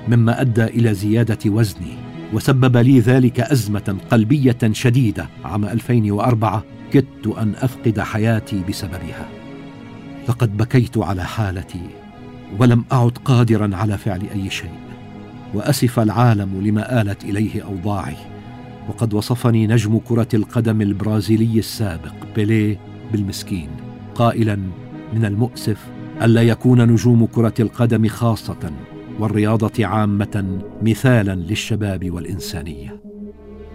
مما 0.08 0.40
أدى 0.40 0.64
إلى 0.64 0.94
زيادة 0.94 1.38
وزني 1.46 1.96
وسبب 2.32 2.76
لي 2.76 3.00
ذلك 3.00 3.40
أزمة 3.40 3.96
قلبية 4.10 4.58
شديدة. 4.72 5.28
عام 5.44 5.64
2004 5.64 6.64
كدت 6.92 7.26
أن 7.26 7.54
أفقد 7.56 8.00
حياتي 8.00 8.62
بسببها. 8.68 9.28
لقد 10.28 10.56
بكيت 10.56 10.98
على 10.98 11.24
حالتي 11.24 11.86
ولم 12.58 12.84
أعد 12.92 13.18
قادرا 13.24 13.76
على 13.76 13.98
فعل 13.98 14.22
أي 14.34 14.50
شيء 14.50 14.78
وأسف 15.54 16.00
العالم 16.00 16.60
لما 16.66 17.02
آلت 17.02 17.24
إليه 17.24 17.62
أوضاعي. 17.64 18.16
وقد 18.88 19.14
وصفني 19.14 19.66
نجم 19.66 19.98
كرة 19.98 20.28
القدم 20.34 20.80
البرازيلي 20.82 21.58
السابق 21.58 22.14
بيليه 22.36 22.78
بالمسكين 23.12 23.68
قائلا 24.14 24.58
من 25.14 25.24
المؤسف 25.24 25.93
ألا 26.22 26.42
يكون 26.42 26.92
نجوم 26.92 27.26
كرة 27.26 27.54
القدم 27.60 28.08
خاصة 28.08 28.72
والرياضة 29.20 29.86
عامة 29.86 30.58
مثالا 30.82 31.34
للشباب 31.34 32.10
والإنسانية. 32.10 33.00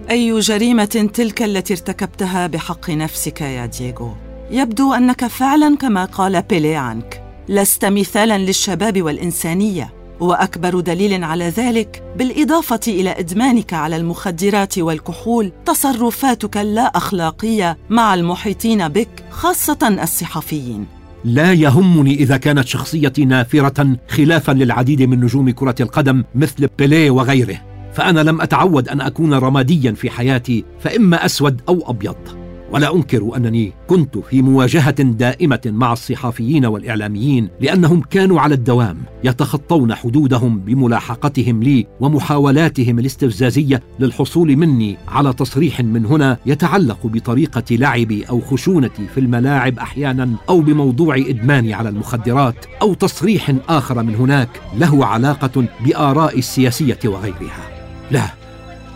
أي 0.09 0.39
جريمة 0.39 1.09
تلك 1.13 1.43
التي 1.43 1.73
ارتكبتها 1.73 2.47
بحق 2.47 2.89
نفسك 2.89 3.41
يا 3.41 3.65
دييغو؟ 3.65 4.11
يبدو 4.51 4.93
أنك 4.93 5.27
فعلا 5.27 5.77
كما 5.77 6.05
قال 6.05 6.41
بيلي 6.41 6.75
عنك. 6.75 7.23
لست 7.49 7.85
مثالا 7.85 8.37
للشباب 8.37 9.01
والإنسانية 9.01 9.93
وأكبر 10.19 10.79
دليل 10.79 11.23
على 11.23 11.49
ذلك 11.49 12.03
بالإضافة 12.17 12.79
إلى 12.87 13.19
إدمانك 13.19 13.73
على 13.73 13.95
المخدرات 13.95 14.79
والكحول 14.79 15.51
تصرفاتك 15.65 16.57
اللا 16.57 16.81
أخلاقية 16.97 17.77
مع 17.89 18.13
المحيطين 18.13 18.87
بك 18.87 19.23
خاصة 19.31 19.97
الصحفيين. 20.03 20.98
لا 21.23 21.53
يهمني 21.53 22.13
إذا 22.13 22.37
كانت 22.37 22.67
شخصيتي 22.67 23.25
نافرة 23.25 23.97
خلافا 24.07 24.51
للعديد 24.51 25.01
من 25.01 25.19
نجوم 25.19 25.49
كرة 25.49 25.75
القدم 25.79 26.23
مثل 26.35 26.67
بيليه 26.77 27.11
وغيره. 27.11 27.61
فأنا 27.93 28.19
لم 28.19 28.41
أتعود 28.41 28.89
أن 28.89 29.01
أكون 29.01 29.33
رماديا 29.33 29.91
في 29.91 30.09
حياتي 30.09 30.65
فإما 30.79 31.25
أسود 31.25 31.61
أو 31.69 31.83
أبيض. 31.87 32.38
ولا 32.71 32.95
أنكر 32.95 33.31
أنني 33.35 33.73
كنت 33.87 34.17
في 34.17 34.41
مواجهة 34.41 35.03
دائمة 35.03 35.61
مع 35.65 35.93
الصحافيين 35.93 36.65
والإعلاميين 36.65 37.49
لأنهم 37.61 38.01
كانوا 38.01 38.41
على 38.41 38.55
الدوام 38.55 38.97
يتخطون 39.23 39.95
حدودهم 39.95 40.59
بملاحقتهم 40.59 41.63
لي 41.63 41.87
ومحاولاتهم 41.99 42.99
الاستفزازية 42.99 43.83
للحصول 43.99 44.55
مني 44.55 44.97
على 45.07 45.33
تصريح 45.33 45.81
من 45.81 46.05
هنا 46.05 46.37
يتعلق 46.45 47.07
بطريقة 47.07 47.63
لعبي 47.71 48.23
أو 48.23 48.41
خشونتي 48.41 49.07
في 49.07 49.19
الملاعب 49.19 49.79
أحيانا 49.79 50.29
أو 50.49 50.61
بموضوع 50.61 51.17
إدماني 51.17 51.73
على 51.73 51.89
المخدرات 51.89 52.65
أو 52.81 52.93
تصريح 52.93 53.55
آخر 53.69 54.03
من 54.03 54.15
هناك 54.15 54.49
له 54.77 55.05
علاقة 55.05 55.65
بارائي 55.85 56.39
السياسية 56.39 56.99
وغيرها. 57.05 57.69
لا 58.11 58.29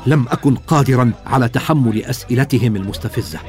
لم 0.08 0.26
أكن 0.28 0.56
قادرا 0.56 1.12
على 1.26 1.50
تحمل 1.50 2.04
أسئلتهم 2.04 2.76
المستفزة. 2.76 3.40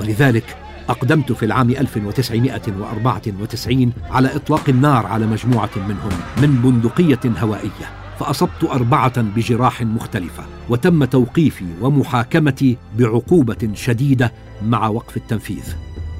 ولذلك 0.00 0.56
أقدمت 0.88 1.32
في 1.32 1.44
العام 1.44 1.70
1994 1.70 3.92
على 4.10 4.36
إطلاق 4.36 4.68
النار 4.68 5.06
على 5.06 5.26
مجموعة 5.26 5.70
منهم 5.76 6.10
من 6.42 6.54
بندقية 6.62 7.20
هوائية 7.38 8.02
فأصبت 8.20 8.64
أربعة 8.64 9.22
بجراح 9.22 9.82
مختلفة 9.82 10.44
وتم 10.68 11.04
توقيفي 11.04 11.64
ومحاكمتي 11.80 12.76
بعقوبة 12.98 13.70
شديدة 13.74 14.32
مع 14.62 14.88
وقف 14.88 15.16
التنفيذ. 15.16 15.74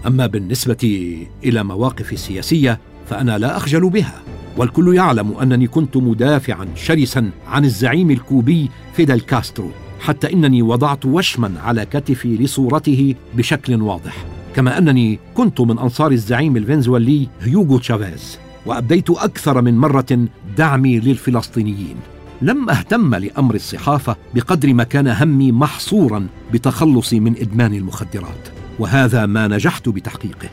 أما 0.06 0.26
بالنسبة 0.26 1.16
إلى 1.44 1.64
مواقفي 1.64 2.12
السياسية 2.12 2.78
فأنا 3.10 3.38
لا 3.38 3.56
أخجل 3.56 3.90
بها 3.90 4.22
والكل 4.56 4.94
يعلم 4.94 5.32
أنني 5.32 5.66
كنت 5.66 5.96
مدافعا 5.96 6.68
شرسا 6.74 7.30
عن 7.46 7.64
الزعيم 7.64 8.10
الكوبي 8.10 8.70
فيدل 8.94 9.20
كاسترو. 9.20 9.70
حتى 10.02 10.32
إنني 10.32 10.62
وضعت 10.62 11.06
وشما 11.06 11.60
على 11.60 11.86
كتفي 11.86 12.36
لصورته 12.36 13.14
بشكل 13.34 13.82
واضح 13.82 14.24
كما 14.54 14.78
أنني 14.78 15.18
كنت 15.34 15.60
من 15.60 15.78
أنصار 15.78 16.12
الزعيم 16.12 16.56
الفنزويلي 16.56 17.28
هيوغو 17.40 17.78
تشافيز 17.78 18.38
وأبديت 18.66 19.10
أكثر 19.10 19.62
من 19.62 19.78
مرة 19.78 20.26
دعمي 20.56 21.00
للفلسطينيين. 21.00 21.96
لم 22.42 22.70
أهتم 22.70 23.14
لأمر 23.14 23.54
الصحافة 23.54 24.16
بقدر 24.34 24.74
ما 24.74 24.84
كان 24.84 25.08
همي 25.08 25.52
محصورا 25.52 26.26
بتخلصي 26.52 27.20
من 27.20 27.36
إدمان 27.36 27.74
المخدرات 27.74 28.48
وهذا 28.78 29.26
ما 29.26 29.48
نجحت 29.48 29.88
بتحقيقه. 29.88 30.48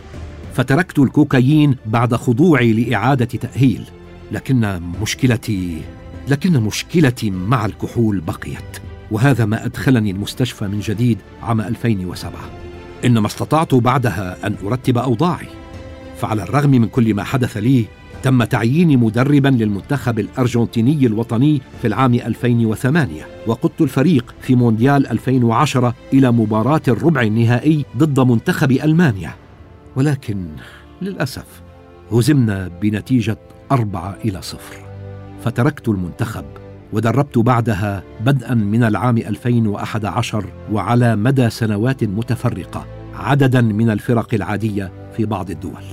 فتركت 0.54 1.00
الكوكايين 1.00 1.76
بعد 1.86 2.16
خضوعي 2.16 2.74
لإعادة 2.74 3.26
تأهيل 3.26 3.84
لكن 4.32 4.80
مشكلتي 5.02 5.82
لكن 6.28 6.60
مشكلتي 6.60 7.30
مع 7.30 7.66
الكحول 7.66 8.20
بقيت. 8.20 8.89
وهذا 9.12 9.46
ما 9.46 9.66
أدخلني 9.66 10.12
المستشفى 10.12 10.68
من 10.68 10.80
جديد 10.80 11.18
عام 11.42 11.62
2007 11.62 12.34
إنما 13.06 13.28
استطعت 13.28 13.76
بعدها 13.76 14.48
أن 14.48 14.56
أرتب 14.66 14.98
أوضاعي. 14.98 15.48
فعلى 16.18 16.44
الرغم 16.44 16.70
من 16.70 16.88
كل 16.88 17.14
ما 17.14 17.24
حدث 17.24 17.58
لي 17.58 17.86
تم 18.24 18.44
تعييني 18.44 18.98
مدربا 18.98 19.48
للمنتخب 19.48 20.20
الأرجنتيني 20.20 21.06
الوطني 21.06 21.62
في 21.82 21.88
العام 21.88 22.14
2008 22.14 23.28
وقدت 23.48 23.82
الفريق 23.82 24.36
في 24.42 24.56
مونديال 24.56 25.08
2010 25.08 25.96
إلى 26.14 26.32
مباراة 26.32 26.82
الربع 26.88 27.22
النهائي 27.22 27.86
ضد 27.98 28.20
منتخب 28.20 28.72
ألمانيا. 28.72 29.34
ولكن 29.96 30.48
للأسف 31.02 31.46
هزمنا 32.12 32.70
بنتيجة 32.82 33.38
أربعة 33.72 34.18
إلى 34.26 34.42
صفر. 34.42 34.76
فتركت 35.44 35.90
المنتخب 35.90 36.46
ودربت 36.94 37.38
بعدها 37.38 38.04
بدءا 38.26 38.54
من 38.54 38.84
العام 38.84 39.18
2011 39.18 40.46
وعلى 40.72 41.16
مدى 41.16 41.50
سنوات 41.50 42.04
متفرقة 42.04 42.86
عددا 43.14 43.62
من 43.62 43.90
الفرق 43.90 44.34
العادية 44.34 44.92
في 45.18 45.26
بعض 45.26 45.50
الدول. 45.50 45.84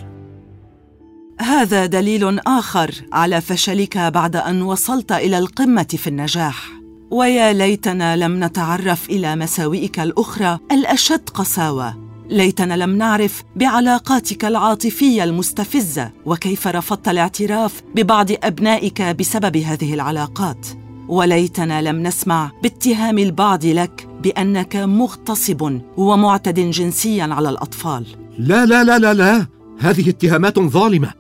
هذا 1.41 1.87
دليل 1.87 2.39
آخر 2.39 2.91
على 3.13 3.41
فشلك 3.41 3.99
بعد 3.99 4.37
أن 4.37 4.63
وصلت 4.63 5.13
إلى 5.13 5.39
القمة 5.39 5.87
في 5.99 6.07
النجاح. 6.07 6.69
ويا 7.11 7.53
ليتنا 7.53 8.17
لم 8.17 8.45
نتعرف 8.45 9.11
إلى 9.11 9.37
مساوئك 9.37 10.01
الأخرى 10.01 10.59
الأشد 10.73 11.31
قساوة. 11.35 12.07
ليتنا 12.31 12.75
لم 12.75 12.97
نعرف 12.97 13.43
بعلاقاتك 13.57 14.45
العاطفية 14.45 15.25
المستفزة 15.25 16.11
وكيف 16.27 16.67
رفضت 16.69 17.09
الاعتراف 17.09 17.83
ببعض 17.95 18.27
أبنائك 18.43 19.03
بسبب 19.03 19.57
هذه 19.57 19.95
العلاقات. 19.95 20.67
وليتنا 21.09 21.83
لم 21.83 22.03
نسمع 22.03 22.51
باتهام 22.63 23.19
البعض 23.19 23.65
لك 23.65 24.09
بأنك 24.23 24.77
مغتصب 24.77 25.81
ومعتد 25.97 26.61
جنسيا 26.61 27.25
على 27.25 27.49
الأطفال. 27.49 28.07
لا 28.39 28.67
لا 28.67 28.85
لا 28.85 28.99
لا 28.99 29.15
لا. 29.15 29.47
هذه 29.79 30.11
اتهامات 30.11 30.59
ظالمة. 30.59 31.11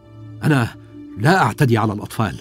أنا 0.44 0.68
لا 1.18 1.42
أعتدي 1.42 1.78
على 1.78 1.92
الأطفال. 1.92 2.34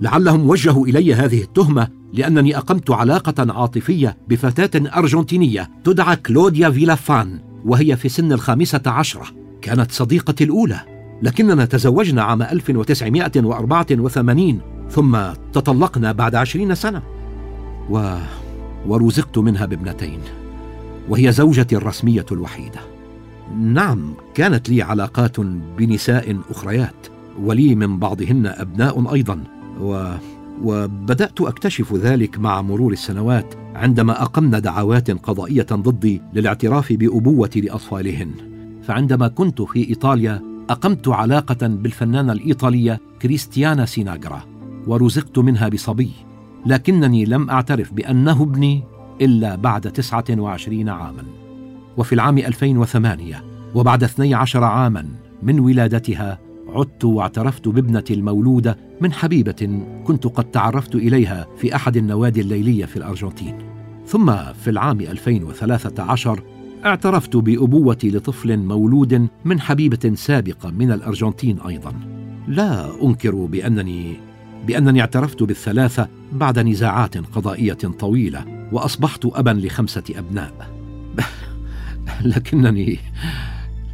لعلهم 0.00 0.50
وجهوا 0.50 0.86
إلي 0.86 1.14
هذه 1.14 1.42
التهمة 1.42 1.88
لأنني 2.12 2.56
أقمت 2.56 2.90
علاقة 2.90 3.52
عاطفية 3.52 4.16
بفتاة 4.28 4.98
أرجنتينية 4.98 5.70
تدعى 5.84 6.16
كلوديا 6.16 6.70
فيلافان 6.70 7.40
وهي 7.64 7.96
في 7.96 8.08
سن 8.08 8.32
الخامسة 8.32 8.82
عشرة. 8.86 9.26
كانت 9.62 9.92
صديقتي 9.92 10.44
الأولى 10.44 10.80
لكننا 11.22 11.64
تزوجنا 11.64 12.22
عام 12.22 12.42
1984 12.42 14.60
ثم 14.90 15.18
تطلقنا 15.52 16.12
بعد 16.12 16.34
عشرين 16.34 16.74
سنة. 16.74 17.02
و... 17.90 18.18
ورزقت 18.86 19.38
منها 19.38 19.66
بابنتين 19.66 20.20
وهي 21.08 21.32
زوجتي 21.32 21.76
الرسمية 21.76 22.26
الوحيدة. 22.32 22.80
نعم 23.58 24.14
كانت 24.34 24.68
لي 24.68 24.82
علاقات 24.82 25.40
بنساء 25.78 26.36
أخريات 26.50 27.06
ولي 27.42 27.74
من 27.74 27.98
بعضهن 27.98 28.46
أبناء 28.46 29.14
أيضا. 29.14 29.44
و... 29.80 30.12
وبدأت 30.62 31.40
أكتشف 31.40 31.94
ذلك 31.94 32.38
مع 32.38 32.62
مرور 32.62 32.92
السنوات 32.92 33.54
عندما 33.74 34.22
أقمن 34.22 34.50
دعوات 34.50 35.10
قضائية 35.10 35.66
ضدي 35.72 36.22
للاعتراف 36.34 36.92
بابوتي 36.92 37.60
لأطفالهن. 37.60 38.30
فعندما 38.82 39.28
كنت 39.28 39.62
في 39.62 39.88
إيطاليا 39.88 40.42
أقمت 40.70 41.08
علاقة 41.08 41.66
بالفنانة 41.66 42.32
الإيطالية 42.32 43.00
كريستيانا 43.22 43.86
سيناغرا. 43.86 44.55
ورزقت 44.86 45.38
منها 45.38 45.68
بصبي 45.68 46.10
لكنني 46.66 47.24
لم 47.24 47.50
أعترف 47.50 47.92
بأنه 47.92 48.42
ابني 48.42 48.82
إلا 49.20 49.54
بعد 49.54 49.92
29 49.92 50.88
عاما. 50.88 51.22
وفي 51.96 52.12
العام 52.12 52.38
2008 52.38 53.44
وبعد 53.74 54.04
12 54.04 54.64
عاما 54.64 55.08
من 55.42 55.60
ولادتها 55.60 56.38
عدت 56.68 57.04
واعترفت 57.04 57.68
بابنتي 57.68 58.14
المولودة 58.14 58.78
من 59.00 59.12
حبيبة 59.12 59.80
كنت 60.04 60.26
قد 60.26 60.44
تعرفت 60.50 60.94
إليها 60.94 61.46
في 61.56 61.76
أحد 61.76 61.96
النوادي 61.96 62.40
الليلية 62.40 62.84
في 62.84 62.96
الأرجنتين. 62.96 63.58
ثم 64.06 64.36
في 64.36 64.70
العام 64.70 65.00
2013 65.00 66.42
اعترفت 66.84 67.36
بأبوتي 67.36 68.10
لطفل 68.10 68.56
مولود 68.56 69.28
من 69.44 69.60
حبيبة 69.60 70.12
سابقة 70.14 70.70
من 70.70 70.92
الأرجنتين 70.92 71.60
أيضا. 71.60 71.92
لا 72.48 73.02
أنكر 73.04 73.34
بأنني 73.34 74.25
بأنني 74.66 75.00
اعترفت 75.00 75.42
بالثلاثة 75.42 76.08
بعد 76.32 76.58
نزاعات 76.58 77.16
قضائية 77.18 77.72
طويلة 77.74 78.68
وأصبحت 78.72 79.24
أبا 79.24 79.50
لخمسة 79.50 80.04
أبناء. 80.16 80.76
لكنني 82.24 82.98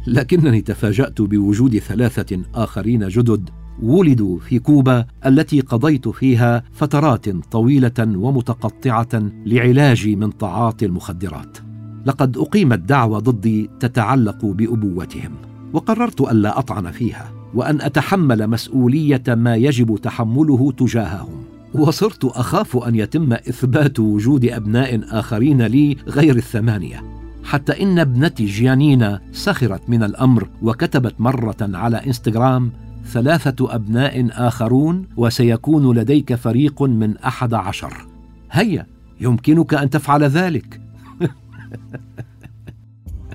لكنني 0.07 0.61
تفاجأت 0.61 1.21
بوجود 1.21 1.77
ثلاثة 1.77 2.41
آخرين 2.55 3.07
جدد 3.07 3.49
ولدوا 3.81 4.39
في 4.39 4.59
كوبا 4.59 5.05
التي 5.25 5.61
قضيت 5.61 6.07
فيها 6.07 6.63
فترات 6.73 7.29
طويلة 7.29 7.93
ومتقطعة 7.99 9.31
لعلاجي 9.45 10.15
من 10.15 10.37
تعاطي 10.37 10.85
المخدرات. 10.85 11.57
لقد 12.05 12.37
أقيمت 12.37 12.79
دعوى 12.79 13.19
ضدي 13.19 13.69
تتعلق 13.79 14.45
بأبوتهم 14.45 15.31
وقررت 15.73 16.21
الا 16.21 16.59
أطعن 16.59 16.91
فيها. 16.91 17.42
وأن 17.53 17.81
أتحمل 17.81 18.47
مسؤولية 18.47 19.23
ما 19.27 19.55
يجب 19.55 19.97
تحمله 20.03 20.71
تجاههم. 20.71 21.43
وصرت 21.73 22.25
أخاف 22.25 22.77
أن 22.77 22.95
يتم 22.95 23.33
إثبات 23.33 23.99
وجود 23.99 24.45
أبناء 24.45 25.01
آخرين 25.19 25.61
لي 25.61 25.97
غير 26.07 26.35
الثمانية. 26.35 27.03
حتى 27.43 27.83
إن 27.83 27.99
ابنتي 27.99 28.45
جيانينا 28.45 29.21
سخرت 29.31 29.89
من 29.89 30.03
الأمر 30.03 30.49
وكتبت 30.61 31.15
مرة 31.19 31.57
على 31.61 31.97
إنستغرام 32.07 32.71
ثلاثة 33.05 33.75
أبناء 33.75 34.27
آخرون 34.31 35.07
وسيكون 35.17 35.97
لديك 35.97 36.35
فريق 36.35 36.81
من 36.81 37.17
أحد 37.17 37.53
عشر. 37.53 38.07
هيا 38.51 38.87
يمكنك 39.21 39.73
أن 39.73 39.89
تفعل 39.89 40.23
ذلك. 40.23 40.81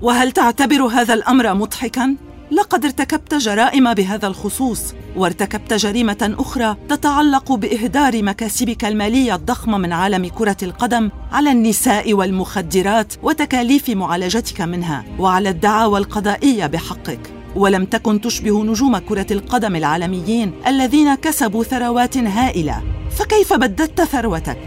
وهل 0.01 0.31
تعتبر 0.31 0.81
هذا 0.81 1.13
الأمر 1.13 1.53
مضحكا؟ 1.53 2.15
لقد 2.51 2.85
ارتكبت 2.85 3.33
جرائم 3.33 3.93
بهذا 3.93 4.27
الخصوص 4.27 4.93
وارتكبت 5.15 5.73
جريمة 5.73 6.35
أخرى 6.39 6.75
تتعلق 6.89 7.51
بإهدار 7.51 8.23
مكاسبك 8.23 8.85
المالية 8.85 9.35
الضخمة 9.35 9.77
من 9.77 9.93
عالم 9.93 10.27
كرة 10.27 10.57
القدم 10.63 11.09
على 11.31 11.51
النساء 11.51 12.13
والمخدرات 12.13 13.13
وتكاليف 13.23 13.89
معالجتك 13.89 14.61
منها 14.61 15.03
وعلى 15.19 15.49
الدعاوى 15.49 15.99
القضائية 15.99 16.65
بحقك. 16.65 17.19
ولم 17.55 17.85
تكن 17.85 18.21
تشبه 18.21 18.63
نجوم 18.63 18.97
كرة 18.97 19.27
القدم 19.31 19.75
العالميين 19.75 20.51
الذين 20.67 21.15
كسبوا 21.15 21.63
ثروات 21.63 22.17
هائلة. 22.17 22.83
فكيف 23.11 23.53
بددت 23.53 24.01
ثروتك؟ 24.01 24.59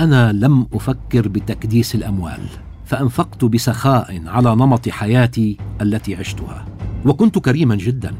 أنا 0.00 0.32
لم 0.32 0.66
أفكر 0.74 1.28
بتكديس 1.28 1.94
الأموال 1.94 2.40
فأنفقت 2.84 3.44
بسخاء 3.44 4.22
على 4.26 4.50
نمط 4.50 4.88
حياتي 4.88 5.56
التي 5.80 6.16
عشتها. 6.16 6.73
وكنت 7.04 7.38
كريما 7.38 7.74
جدا 7.74 8.14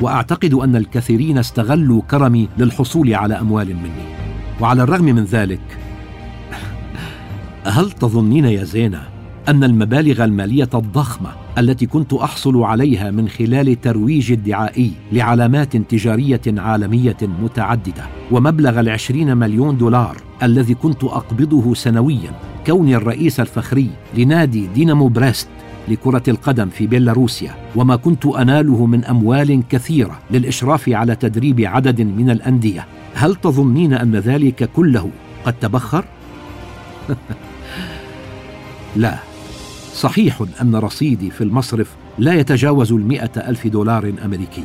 وأعتقد 0.00 0.54
أن 0.54 0.76
الكثيرين 0.76 1.38
استغلوا 1.38 2.02
كرمي 2.10 2.48
للحصول 2.58 3.14
على 3.14 3.40
أموال 3.40 3.66
مني. 3.66 4.14
وعلى 4.60 4.82
الرغم 4.82 5.04
من 5.04 5.24
ذلك 5.24 5.78
هل 7.64 7.90
تظنين 7.90 8.44
يا 8.44 8.64
زينة 8.64 9.02
أن 9.48 9.64
المبالغ 9.64 10.24
المالية 10.24 10.68
الضخمة 10.74 11.30
التي 11.58 11.86
كنت 11.86 12.12
أحصل 12.12 12.62
عليها 12.62 13.10
من 13.10 13.28
خلال 13.28 13.80
ترويج 13.80 14.32
الدعائي 14.32 14.92
لعلامات 15.12 15.76
تجارية 15.76 16.40
عالمية 16.46 17.16
متعددة 17.42 18.04
ومبلغ 18.30 18.80
العشرين 18.80 19.36
مليون 19.36 19.76
دولار 19.76 20.16
الذي 20.42 20.74
كنت 20.74 21.04
أقبضه 21.04 21.74
سنويا 21.74 22.32
كوني 22.66 22.96
الرئيس 22.96 23.40
الفخري 23.40 23.90
لنادي 24.16 24.66
دينامو 24.66 25.08
بريست؟ 25.08 25.48
لكرة 25.88 26.22
القدم 26.28 26.68
في 26.68 26.86
بيلاروسيا 26.86 27.54
وما 27.76 27.96
كنت 27.96 28.26
أناله 28.26 28.86
من 28.86 29.04
أموال 29.04 29.62
كثيرة 29.68 30.18
للإشراف 30.30 30.88
على 30.88 31.16
تدريب 31.16 31.60
عدد 31.60 32.00
من 32.00 32.30
الأندية. 32.30 32.86
هل 33.14 33.34
تظنين 33.34 33.92
أن 33.92 34.16
ذلك 34.16 34.70
كله 34.76 35.10
قد 35.44 35.54
تبخر؟ 35.60 36.04
لا. 38.96 39.18
صحيح 39.94 40.44
أن 40.62 40.76
رصيدي 40.76 41.30
في 41.30 41.44
المصرف 41.44 41.94
لا 42.18 42.34
يتجاوز 42.34 42.92
المئة 42.92 43.30
ألف 43.36 43.66
دولار 43.66 44.12
أمريكي 44.24 44.64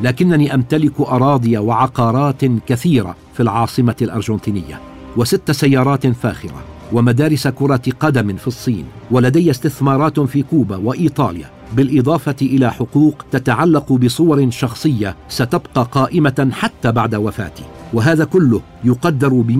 لكنني 0.00 0.54
أمتلك 0.54 1.00
أراضي 1.00 1.58
وعقارات 1.58 2.44
كثيرة 2.44 3.16
في 3.34 3.42
العاصمة 3.42 3.96
الأرجنتينية 4.02 4.80
وست 5.16 5.50
سيارات 5.50 6.06
فاخرة. 6.06 6.71
ومدارس 6.92 7.48
كرة 7.48 7.82
قدم 8.00 8.36
في 8.36 8.46
الصين 8.46 8.84
ولدي 9.10 9.50
استثمارات 9.50 10.20
في 10.20 10.42
كوبا 10.42 10.76
وإيطاليا. 10.76 11.50
بالإضافة 11.72 12.36
إلى 12.42 12.72
حقوق 12.72 13.24
تتعلق 13.30 13.92
بصور 13.92 14.50
شخصية 14.50 15.16
ستبقى 15.28 15.88
قائمة 15.92 16.50
حتى 16.52 16.92
بعد 16.92 17.14
وفاتي. 17.14 17.62
وهذا 17.92 18.24
كله 18.24 18.60
يقدر 18.84 19.28
ب 19.28 19.50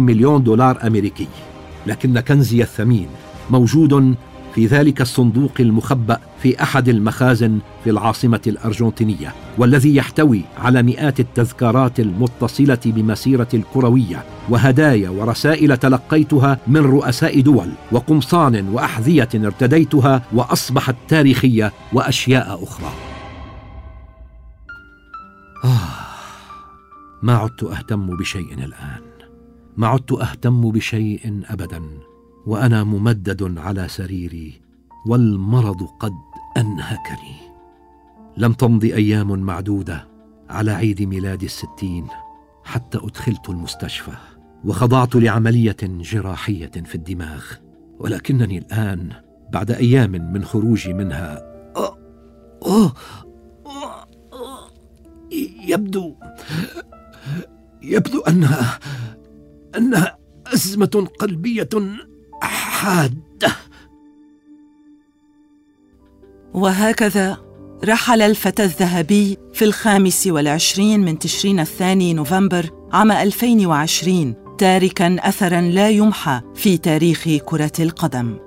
مليون 0.00 0.42
دولار 0.42 0.86
أمريكي. 0.86 1.26
لكن 1.86 2.20
كنزي 2.20 2.62
الثمين 2.62 3.08
موجود 3.50 4.14
في 4.54 4.66
ذلك 4.66 5.00
الصندوق 5.00 5.52
المخبأ 5.60 6.20
في 6.42 6.62
أحد 6.62 6.88
المخازن 6.88 7.58
في 7.84 7.90
العاصمة 7.90 8.40
الأرجنتينية 8.46 9.34
والذي 9.58 9.96
يحتوي 9.96 10.42
على 10.58 10.82
مئات 10.82 11.20
التذكارات 11.20 12.00
المتصلة 12.00 12.78
بمسيرتي 12.84 13.56
الكروية 13.56 14.24
وهدايا 14.48 15.10
ورسائل 15.10 15.76
تلقيتها 15.76 16.58
من 16.66 16.80
رؤساء 16.80 17.40
دول 17.40 17.68
وقمصان 17.92 18.68
وأحذية 18.68 19.28
ارتديتها 19.34 20.22
وأصبحت 20.32 20.96
تاريخية 21.08 21.72
وأشياء 21.92 22.62
أخرى. 22.62 22.92
آه 25.64 26.04
ما 27.22 27.36
عدت 27.36 27.62
أهتم 27.62 28.16
بشيء 28.16 28.54
الآن. 28.54 29.00
ما 29.76 29.86
عدت 29.86 30.12
أهتم 30.12 30.70
بشيء 30.70 31.42
أبدا. 31.50 31.82
وأنا 32.46 32.84
ممدد 32.84 33.58
على 33.58 33.88
سريري 33.88 34.60
والمرض 35.06 35.82
قد 35.82 36.12
أنهكني. 36.56 37.36
لم 38.36 38.52
تمض 38.52 38.84
أيام 38.84 39.38
معدودة 39.38 40.08
على 40.48 40.70
عيد 40.70 41.02
ميلادي 41.02 41.46
الستين 41.46 42.06
حتى 42.64 42.98
أدخلت 42.98 43.48
المستشفى 43.48 44.12
وخضعت 44.64 45.14
لعملية 45.16 45.76
جراحية 45.82 46.72
في 46.84 46.94
الدماغ. 46.94 47.44
ولكنني 47.98 48.58
الآن 48.58 49.12
بعد 49.52 49.70
أيام 49.70 50.10
من 50.10 50.44
خروجي 50.44 50.92
منها 50.92 51.42
أوه 51.76 51.98
أوه 52.62 52.92
أوه 53.66 54.06
يبدو 55.68 56.14
يبدو 57.82 58.20
أنها 58.20 58.78
أنها 59.76 60.18
أزمة 60.46 61.08
قلبية 61.18 61.68
حاده 62.84 63.56
وهكذا 66.54 67.38
رحل 67.84 68.22
الفتى 68.22 68.64
الذهبي 68.64 69.38
في 69.52 69.64
الخامس 69.64 70.26
والعشرين 70.26 71.00
من 71.00 71.18
تشرين 71.18 71.60
الثاني 71.60 72.14
نوفمبر 72.14 72.70
عام 72.92 73.12
2020 73.12 74.34
تاركا 74.58 75.16
اثرا 75.20 75.60
لا 75.60 75.88
يمحى 75.88 76.40
في 76.54 76.78
تاريخ 76.78 77.28
كرة 77.44 77.72
القدم. 77.80 78.38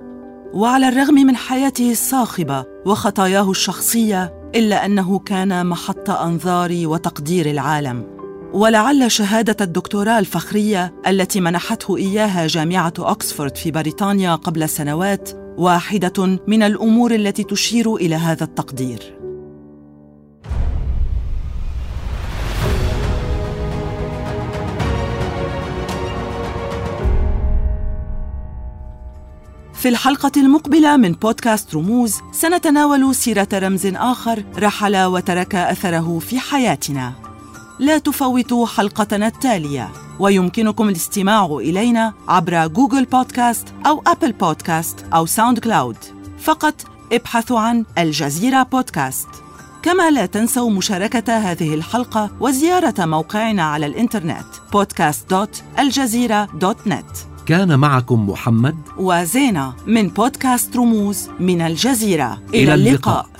وعلى 0.54 0.88
الرغم 0.88 1.14
من 1.14 1.36
حياته 1.36 1.90
الصاخبة 1.90 2.64
وخطاياه 2.86 3.50
الشخصية 3.50 4.50
إلا 4.54 4.86
أنه 4.86 5.18
كان 5.18 5.66
محط 5.66 6.10
أنظار 6.10 6.70
وتقدير 6.84 7.50
العالم. 7.50 8.17
ولعل 8.52 9.10
شهادة 9.10 9.64
الدكتوراه 9.64 10.18
الفخرية 10.18 10.94
التي 11.06 11.40
منحته 11.40 11.96
إياها 11.96 12.46
جامعة 12.46 12.92
أكسفورد 12.98 13.56
في 13.56 13.70
بريطانيا 13.70 14.34
قبل 14.34 14.68
سنوات 14.68 15.30
واحدة 15.58 16.38
من 16.46 16.62
الأمور 16.62 17.14
التي 17.14 17.44
تشير 17.44 17.96
إلى 17.96 18.14
هذا 18.14 18.44
التقدير. 18.44 19.18
في 29.74 29.88
الحلقة 29.88 30.32
المقبلة 30.36 30.96
من 30.96 31.12
بودكاست 31.12 31.74
رموز 31.74 32.20
سنتناول 32.32 33.14
سيرة 33.14 33.48
رمز 33.54 33.86
آخر 33.86 34.44
رحل 34.58 34.96
وترك 34.96 35.54
أثره 35.54 36.18
في 36.18 36.38
حياتنا. 36.38 37.27
لا 37.78 37.98
تفوتوا 37.98 38.66
حلقتنا 38.66 39.26
التالية. 39.26 39.88
ويمكنكم 40.18 40.88
الاستماع 40.88 41.46
إلينا 41.46 42.12
عبر 42.28 42.66
جوجل 42.66 43.04
بودكاست 43.04 43.66
أو 43.86 44.02
أبل 44.06 44.32
بودكاست 44.32 45.04
أو 45.14 45.26
ساوند 45.26 45.58
كلاود 45.58 45.96
فقط 46.38 46.74
ابحثوا 47.12 47.60
عن 47.60 47.84
الجزيرة 47.98 48.62
بودكاست. 48.62 49.28
كما 49.82 50.10
لا 50.10 50.26
تنسوا 50.26 50.70
مشاركة 50.70 51.38
هذه 51.38 51.74
الحلقة 51.74 52.30
وزيارة 52.40 53.04
موقعنا 53.04 53.62
على 53.62 53.86
الإنترنت 53.86 54.46
podcast.aljazeera.net 54.76 57.18
كان 57.46 57.78
معكم 57.78 58.30
محمد 58.30 58.76
وزينة 58.98 59.74
من 59.86 60.08
بودكاست 60.08 60.76
رموز 60.76 61.28
من 61.40 61.60
الجزيرة. 61.60 62.42
إلى, 62.54 62.74
اللقاء, 62.74 63.26
اللقاء. 63.26 63.37